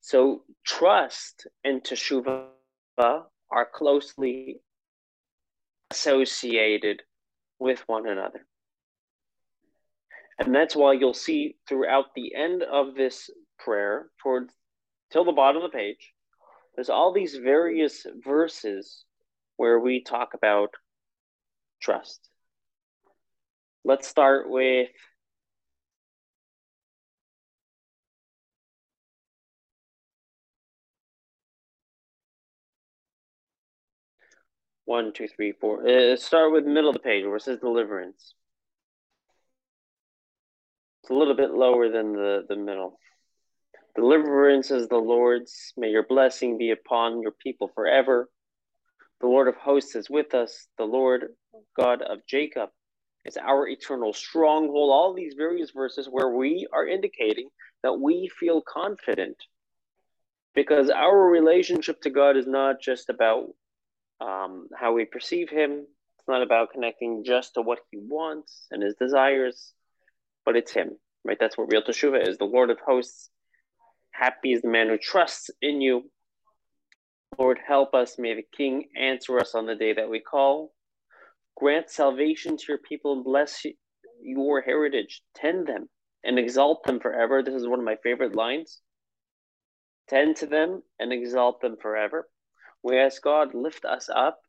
So 0.00 0.42
trust 0.66 1.46
and 1.62 1.82
teshuvah 1.82 2.48
are 2.98 3.68
closely 3.72 4.60
associated 5.90 7.02
with 7.58 7.82
one 7.86 8.06
another. 8.06 8.46
And 10.38 10.54
that's 10.54 10.74
why 10.74 10.94
you'll 10.94 11.14
see 11.14 11.56
throughout 11.68 12.06
the 12.14 12.34
end 12.34 12.62
of 12.62 12.94
this 12.94 13.30
prayer, 13.58 14.10
towards 14.22 14.52
till 15.10 15.24
the 15.24 15.32
bottom 15.32 15.62
of 15.62 15.70
the 15.70 15.76
page, 15.76 16.12
there's 16.74 16.90
all 16.90 17.12
these 17.12 17.36
various 17.36 18.04
verses 18.24 19.04
where 19.56 19.78
we 19.78 20.02
talk 20.02 20.34
about 20.34 20.70
trust. 21.80 22.28
Let's 23.84 24.08
start 24.08 24.48
with 24.48 24.88
One, 34.86 35.12
two, 35.14 35.28
three, 35.28 35.52
four. 35.52 35.88
Uh, 35.88 36.14
start 36.16 36.52
with 36.52 36.66
middle 36.66 36.90
of 36.90 36.94
the 36.94 37.00
page 37.00 37.24
where 37.24 37.36
it 37.36 37.42
says 37.42 37.58
deliverance. 37.58 38.34
It's 41.02 41.10
a 41.10 41.14
little 41.14 41.34
bit 41.34 41.52
lower 41.52 41.88
than 41.88 42.12
the, 42.12 42.44
the 42.46 42.56
middle. 42.56 42.98
Deliverance 43.96 44.70
is 44.70 44.88
the 44.88 44.98
Lord's. 44.98 45.72
May 45.76 45.88
your 45.88 46.02
blessing 46.02 46.58
be 46.58 46.70
upon 46.70 47.22
your 47.22 47.32
people 47.32 47.70
forever. 47.74 48.28
The 49.20 49.26
Lord 49.26 49.48
of 49.48 49.56
hosts 49.56 49.96
is 49.96 50.10
with 50.10 50.34
us. 50.34 50.66
The 50.76 50.84
Lord 50.84 51.28
God 51.76 52.02
of 52.02 52.18
Jacob 52.26 52.68
is 53.24 53.36
our 53.36 53.66
eternal 53.68 54.12
stronghold. 54.12 54.90
All 54.92 55.14
these 55.14 55.34
various 55.36 55.70
verses 55.70 56.08
where 56.10 56.28
we 56.28 56.66
are 56.72 56.86
indicating 56.86 57.48
that 57.82 57.98
we 57.98 58.30
feel 58.38 58.62
confident 58.62 59.36
because 60.54 60.90
our 60.90 61.18
relationship 61.30 62.00
to 62.02 62.10
God 62.10 62.36
is 62.36 62.46
not 62.46 62.80
just 62.80 63.08
about 63.08 63.48
um, 64.20 64.68
how 64.76 64.92
we 64.92 65.04
perceive 65.04 65.50
him. 65.50 65.86
It's 66.18 66.28
not 66.28 66.42
about 66.42 66.72
connecting 66.72 67.24
just 67.24 67.54
to 67.54 67.62
what 67.62 67.80
he 67.90 67.98
wants 68.00 68.66
and 68.70 68.82
his 68.82 68.94
desires, 68.94 69.72
but 70.44 70.56
it's 70.56 70.72
him, 70.72 70.90
right? 71.24 71.36
That's 71.38 71.58
what 71.58 71.70
real 71.70 71.82
teshuva 71.82 72.26
is. 72.26 72.38
The 72.38 72.44
Lord 72.44 72.70
of 72.70 72.78
hosts, 72.86 73.30
happy 74.12 74.52
is 74.52 74.62
the 74.62 74.68
man 74.68 74.88
who 74.88 74.98
trusts 74.98 75.50
in 75.60 75.80
you. 75.80 76.10
Lord, 77.38 77.58
help 77.66 77.94
us. 77.94 78.16
May 78.18 78.34
the 78.34 78.46
King 78.56 78.88
answer 78.96 79.38
us 79.40 79.54
on 79.54 79.66
the 79.66 79.74
day 79.74 79.94
that 79.94 80.08
we 80.08 80.20
call. 80.20 80.72
Grant 81.64 81.88
salvation 81.88 82.58
to 82.58 82.64
your 82.68 82.76
people 82.76 83.14
and 83.14 83.24
bless 83.24 83.64
your 84.20 84.60
heritage. 84.60 85.22
Tend 85.34 85.66
them 85.66 85.88
and 86.22 86.38
exalt 86.38 86.84
them 86.84 87.00
forever. 87.00 87.42
This 87.42 87.54
is 87.54 87.66
one 87.66 87.78
of 87.78 87.86
my 87.86 87.96
favorite 88.02 88.36
lines. 88.36 88.82
Tend 90.06 90.36
to 90.36 90.46
them 90.46 90.82
and 90.98 91.10
exalt 91.10 91.62
them 91.62 91.76
forever. 91.80 92.28
We 92.82 92.98
ask 92.98 93.22
God, 93.22 93.54
lift 93.54 93.86
us 93.86 94.10
up 94.14 94.40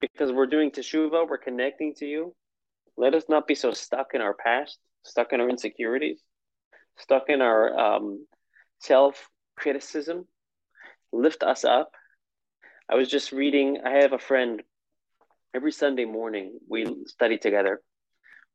because 0.00 0.32
we're 0.32 0.46
doing 0.46 0.70
teshuva, 0.70 1.28
we're 1.28 1.36
connecting 1.36 1.92
to 1.96 2.06
you. 2.06 2.34
Let 2.96 3.14
us 3.14 3.24
not 3.28 3.46
be 3.46 3.54
so 3.54 3.72
stuck 3.72 4.14
in 4.14 4.22
our 4.22 4.32
past, 4.32 4.78
stuck 5.04 5.34
in 5.34 5.42
our 5.42 5.50
insecurities, 5.50 6.22
stuck 6.96 7.24
in 7.28 7.42
our 7.42 7.78
um, 7.78 8.26
self 8.80 9.28
criticism. 9.54 10.26
Lift 11.12 11.42
us 11.42 11.62
up. 11.62 11.90
I 12.90 12.94
was 12.94 13.10
just 13.10 13.32
reading, 13.32 13.80
I 13.84 13.98
have 13.98 14.14
a 14.14 14.18
friend, 14.18 14.62
every 15.56 15.72
Sunday 15.72 16.04
morning 16.04 16.58
we 16.68 16.84
study 17.06 17.38
together. 17.38 17.80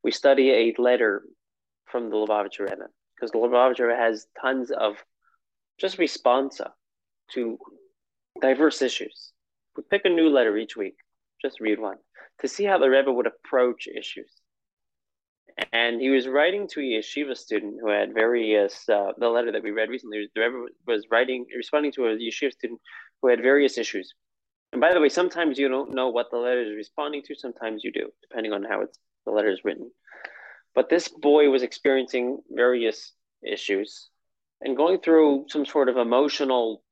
We 0.04 0.12
study 0.12 0.52
a 0.52 0.74
letter 0.80 1.24
from 1.86 2.10
the 2.10 2.16
Lubavitcher 2.16 2.60
Rebbe 2.60 2.86
because 3.16 3.32
the 3.32 3.38
Lubavitcher 3.38 3.94
has 3.98 4.26
tons 4.40 4.70
of 4.70 4.94
just 5.80 5.98
responsa 5.98 6.70
to 7.32 7.58
diverse 8.40 8.82
issues. 8.82 9.32
We 9.76 9.82
pick 9.90 10.02
a 10.04 10.10
new 10.10 10.28
letter 10.28 10.56
each 10.56 10.76
week, 10.76 10.94
just 11.44 11.60
read 11.60 11.80
one, 11.80 11.96
to 12.40 12.46
see 12.46 12.62
how 12.62 12.78
the 12.78 12.88
Rebbe 12.88 13.12
would 13.12 13.26
approach 13.26 13.88
issues. 13.88 14.30
And 15.72 16.00
he 16.00 16.10
was 16.10 16.28
writing 16.28 16.68
to 16.68 16.80
a 16.80 16.84
yeshiva 16.84 17.36
student 17.36 17.78
who 17.80 17.90
had 17.90 18.14
various, 18.14 18.88
uh, 18.88 19.10
the 19.18 19.28
letter 19.28 19.50
that 19.50 19.64
we 19.64 19.72
read 19.72 19.90
recently, 19.90 20.28
the 20.36 20.40
Rebbe 20.40 20.66
was 20.86 21.04
writing, 21.10 21.46
responding 21.56 21.90
to 21.92 22.06
a 22.06 22.16
yeshiva 22.16 22.52
student 22.52 22.80
who 23.20 23.28
had 23.28 23.42
various 23.42 23.76
issues. 23.76 24.14
And 24.72 24.80
by 24.80 24.94
the 24.94 25.00
way, 25.00 25.08
sometimes 25.08 25.58
you 25.58 25.68
don't 25.68 25.94
know 25.94 26.08
what 26.08 26.30
the 26.30 26.38
letter 26.38 26.62
is 26.62 26.74
responding 26.74 27.22
to, 27.26 27.34
sometimes 27.34 27.84
you 27.84 27.92
do, 27.92 28.10
depending 28.22 28.52
on 28.52 28.64
how 28.64 28.80
it's, 28.80 28.98
the 29.26 29.32
letter 29.32 29.50
is 29.50 29.60
written. 29.64 29.90
But 30.74 30.88
this 30.88 31.08
boy 31.08 31.50
was 31.50 31.62
experiencing 31.62 32.40
various 32.50 33.12
issues 33.46 34.08
and 34.62 34.76
going 34.76 35.00
through 35.00 35.46
some 35.48 35.66
sort 35.66 35.88
of 35.88 35.96
emotional 35.96 36.82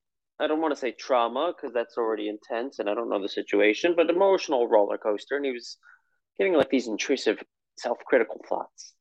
I 0.40 0.46
don't 0.46 0.62
want 0.62 0.72
to 0.72 0.80
say 0.80 0.92
trauma 0.92 1.52
because 1.54 1.74
that's 1.74 1.98
already 1.98 2.28
intense 2.28 2.78
and 2.78 2.88
I 2.88 2.94
don't 2.94 3.10
know 3.10 3.20
the 3.20 3.28
situation, 3.28 3.92
but 3.94 4.08
emotional 4.08 4.66
roller 4.66 4.96
coaster. 4.96 5.36
And 5.36 5.44
he 5.44 5.52
was 5.52 5.76
getting 6.38 6.54
like 6.54 6.70
these 6.70 6.88
intrusive, 6.88 7.42
self 7.76 7.98
critical 8.06 8.40
thoughts. 8.48 8.94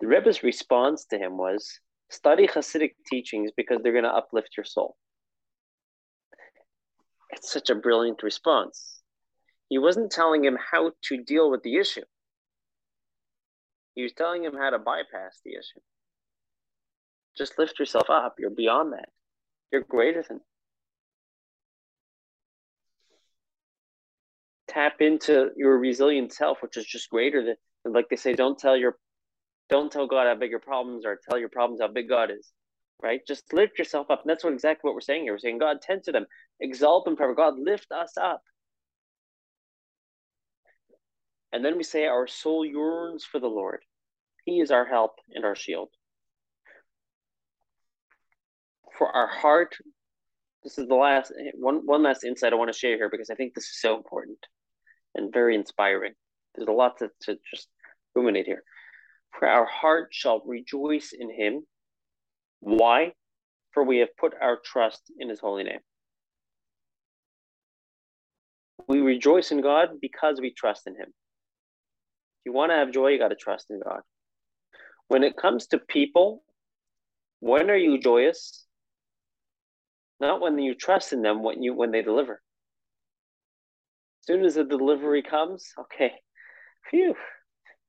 The 0.00 0.06
Rebbe's 0.06 0.42
response 0.42 1.04
to 1.10 1.18
him 1.18 1.36
was 1.36 1.80
study 2.08 2.46
Hasidic 2.48 2.92
teachings 3.06 3.50
because 3.54 3.80
they're 3.82 3.92
going 3.92 4.04
to 4.04 4.10
uplift 4.10 4.56
your 4.56 4.64
soul. 4.64 4.96
It's 7.32 7.52
such 7.52 7.70
a 7.70 7.74
brilliant 7.74 8.22
response. 8.22 9.00
He 9.68 9.78
wasn't 9.78 10.10
telling 10.10 10.44
him 10.44 10.58
how 10.72 10.92
to 11.02 11.22
deal 11.22 11.50
with 11.50 11.62
the 11.62 11.76
issue, 11.76 12.04
he 13.94 14.02
was 14.02 14.12
telling 14.12 14.44
him 14.44 14.54
how 14.56 14.70
to 14.70 14.78
bypass 14.78 15.40
the 15.44 15.52
issue. 15.52 15.80
Just 17.36 17.58
lift 17.58 17.78
yourself 17.78 18.10
up. 18.10 18.36
You're 18.38 18.50
beyond 18.50 18.92
that. 18.92 19.08
You're 19.72 19.82
greater 19.82 20.24
than. 20.26 20.40
Tap 24.68 25.00
into 25.00 25.50
your 25.56 25.78
resilient 25.78 26.32
self, 26.32 26.62
which 26.62 26.76
is 26.76 26.86
just 26.86 27.10
greater 27.10 27.44
than, 27.44 27.92
like 27.92 28.08
they 28.08 28.16
say, 28.16 28.34
don't 28.34 28.58
tell 28.58 28.76
your, 28.76 28.96
don't 29.68 29.90
tell 29.90 30.06
God 30.06 30.26
how 30.26 30.34
big 30.34 30.50
your 30.50 30.60
problems 30.60 31.04
are. 31.04 31.18
Tell 31.28 31.38
your 31.38 31.48
problems 31.48 31.80
how 31.80 31.88
big 31.88 32.08
God 32.08 32.30
is, 32.30 32.50
right? 33.02 33.20
Just 33.26 33.52
lift 33.52 33.78
yourself 33.78 34.10
up, 34.10 34.22
and 34.22 34.30
that's 34.30 34.44
what 34.44 34.52
exactly 34.52 34.88
what 34.88 34.94
we're 34.94 35.00
saying 35.00 35.22
here. 35.22 35.32
We're 35.32 35.38
saying, 35.38 35.58
God, 35.58 35.80
tend 35.82 36.04
to 36.04 36.12
them, 36.12 36.26
exalt 36.60 37.04
them 37.04 37.16
forever. 37.16 37.34
God, 37.34 37.58
lift 37.58 37.90
us 37.92 38.12
up. 38.20 38.42
And 41.52 41.64
then 41.64 41.76
we 41.76 41.82
say, 41.82 42.06
our 42.06 42.26
soul 42.26 42.64
yearns 42.64 43.24
for 43.24 43.40
the 43.40 43.48
Lord. 43.48 43.80
He 44.44 44.60
is 44.60 44.70
our 44.70 44.84
help 44.84 45.16
and 45.34 45.44
our 45.44 45.56
shield 45.56 45.88
for 49.00 49.10
our 49.16 49.26
heart, 49.26 49.74
this 50.62 50.76
is 50.76 50.86
the 50.86 50.94
last 50.94 51.32
one 51.54 51.86
one 51.86 52.02
last 52.02 52.22
insight 52.22 52.52
I 52.52 52.56
want 52.56 52.70
to 52.70 52.78
share 52.78 52.96
here 52.96 53.08
because 53.08 53.30
I 53.30 53.34
think 53.34 53.54
this 53.54 53.64
is 53.64 53.80
so 53.80 53.96
important 53.96 54.36
and 55.14 55.32
very 55.32 55.54
inspiring. 55.54 56.12
There's 56.54 56.68
a 56.68 56.72
lot 56.72 56.98
to, 56.98 57.08
to 57.22 57.38
just 57.50 57.68
ruminate 58.14 58.44
here. 58.44 58.62
For 59.38 59.48
our 59.48 59.64
heart 59.64 60.08
shall 60.10 60.42
rejoice 60.44 61.14
in 61.18 61.30
him. 61.34 61.66
Why? 62.60 63.12
For 63.72 63.84
we 63.84 63.98
have 63.98 64.16
put 64.18 64.34
our 64.40 64.58
trust 64.64 65.12
in 65.18 65.28
his 65.28 65.40
holy 65.40 65.64
name. 65.64 65.80
We 68.88 69.00
rejoice 69.00 69.50
in 69.50 69.60
God 69.60 70.00
because 70.00 70.40
we 70.40 70.52
trust 70.52 70.86
in 70.86 70.94
him. 70.94 71.06
If 71.08 72.46
you 72.46 72.52
want 72.52 72.70
to 72.72 72.76
have 72.76 72.92
joy, 72.92 73.08
you 73.08 73.18
got 73.18 73.28
to 73.28 73.36
trust 73.36 73.66
in 73.70 73.80
God. 73.80 74.00
When 75.08 75.22
it 75.22 75.36
comes 75.36 75.66
to 75.68 75.78
people, 75.78 76.42
when 77.40 77.70
are 77.70 77.76
you 77.76 77.98
joyous? 77.98 78.66
Not 80.20 80.40
when 80.40 80.58
you 80.58 80.74
trust 80.74 81.12
in 81.12 81.22
them, 81.22 81.42
when 81.42 81.62
you 81.62 81.74
when 81.74 81.90
they 81.90 82.02
deliver. 82.02 82.42
As 84.22 84.26
soon 84.26 84.44
as 84.44 84.54
the 84.54 84.64
delivery 84.64 85.22
comes, 85.22 85.72
okay, 85.78 86.12
phew. 86.90 87.14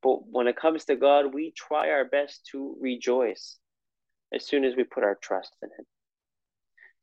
But 0.01 0.19
when 0.29 0.47
it 0.47 0.55
comes 0.55 0.85
to 0.85 0.95
God, 0.95 1.33
we 1.33 1.53
try 1.55 1.89
our 1.89 2.05
best 2.05 2.47
to 2.51 2.75
rejoice 2.79 3.57
as 4.33 4.47
soon 4.47 4.63
as 4.63 4.75
we 4.75 4.83
put 4.83 5.03
our 5.03 5.17
trust 5.21 5.55
in 5.61 5.69
Him. 5.69 5.85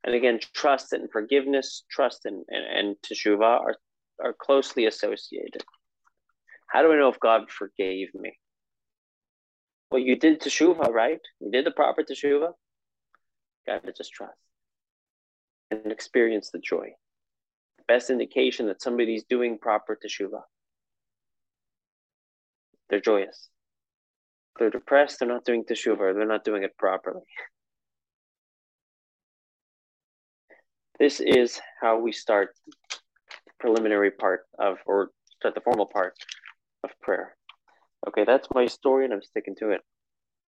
And 0.04 0.14
again, 0.14 0.40
trust 0.54 0.92
and 0.92 1.10
forgiveness, 1.10 1.84
trust 1.90 2.24
and, 2.24 2.44
and, 2.48 2.64
and 2.64 2.96
teshuvah 3.04 3.42
are, 3.42 3.76
are 4.22 4.32
closely 4.32 4.86
associated. 4.86 5.62
How 6.68 6.82
do 6.82 6.92
I 6.92 6.96
know 6.96 7.08
if 7.08 7.20
God 7.20 7.50
forgave 7.50 8.08
me? 8.14 8.38
Well, 9.90 10.00
you 10.00 10.16
did 10.16 10.40
teshuvah, 10.40 10.90
right? 10.90 11.20
You 11.40 11.50
did 11.50 11.64
the 11.64 11.70
proper 11.70 12.02
teshuvah. 12.02 12.52
Got 13.66 13.84
to 13.84 13.92
just 13.92 14.12
trust 14.12 14.38
and 15.70 15.92
experience 15.92 16.50
the 16.50 16.58
joy. 16.58 16.90
The 17.78 17.84
best 17.86 18.10
indication 18.10 18.66
that 18.66 18.82
somebody's 18.82 19.24
doing 19.24 19.58
proper 19.58 19.98
teshuvah. 20.02 20.42
They're 22.90 23.00
joyous. 23.00 23.48
They're 24.58 24.70
depressed. 24.70 25.18
They're 25.18 25.28
not 25.28 25.44
doing 25.44 25.64
teshuvah. 25.64 26.14
They're 26.14 26.26
not 26.26 26.44
doing 26.44 26.62
it 26.64 26.76
properly. 26.76 27.22
This 30.98 31.20
is 31.20 31.60
how 31.80 32.00
we 32.00 32.10
start 32.10 32.50
the 32.66 33.52
preliminary 33.60 34.10
part 34.10 34.40
of, 34.58 34.78
or 34.84 35.10
start 35.38 35.54
the 35.54 35.60
formal 35.60 35.86
part 35.86 36.14
of 36.82 36.90
prayer. 37.00 37.36
Okay, 38.08 38.24
that's 38.24 38.48
my 38.52 38.66
story, 38.66 39.04
and 39.04 39.14
I'm 39.14 39.22
sticking 39.22 39.54
to 39.60 39.70
it. 39.70 39.80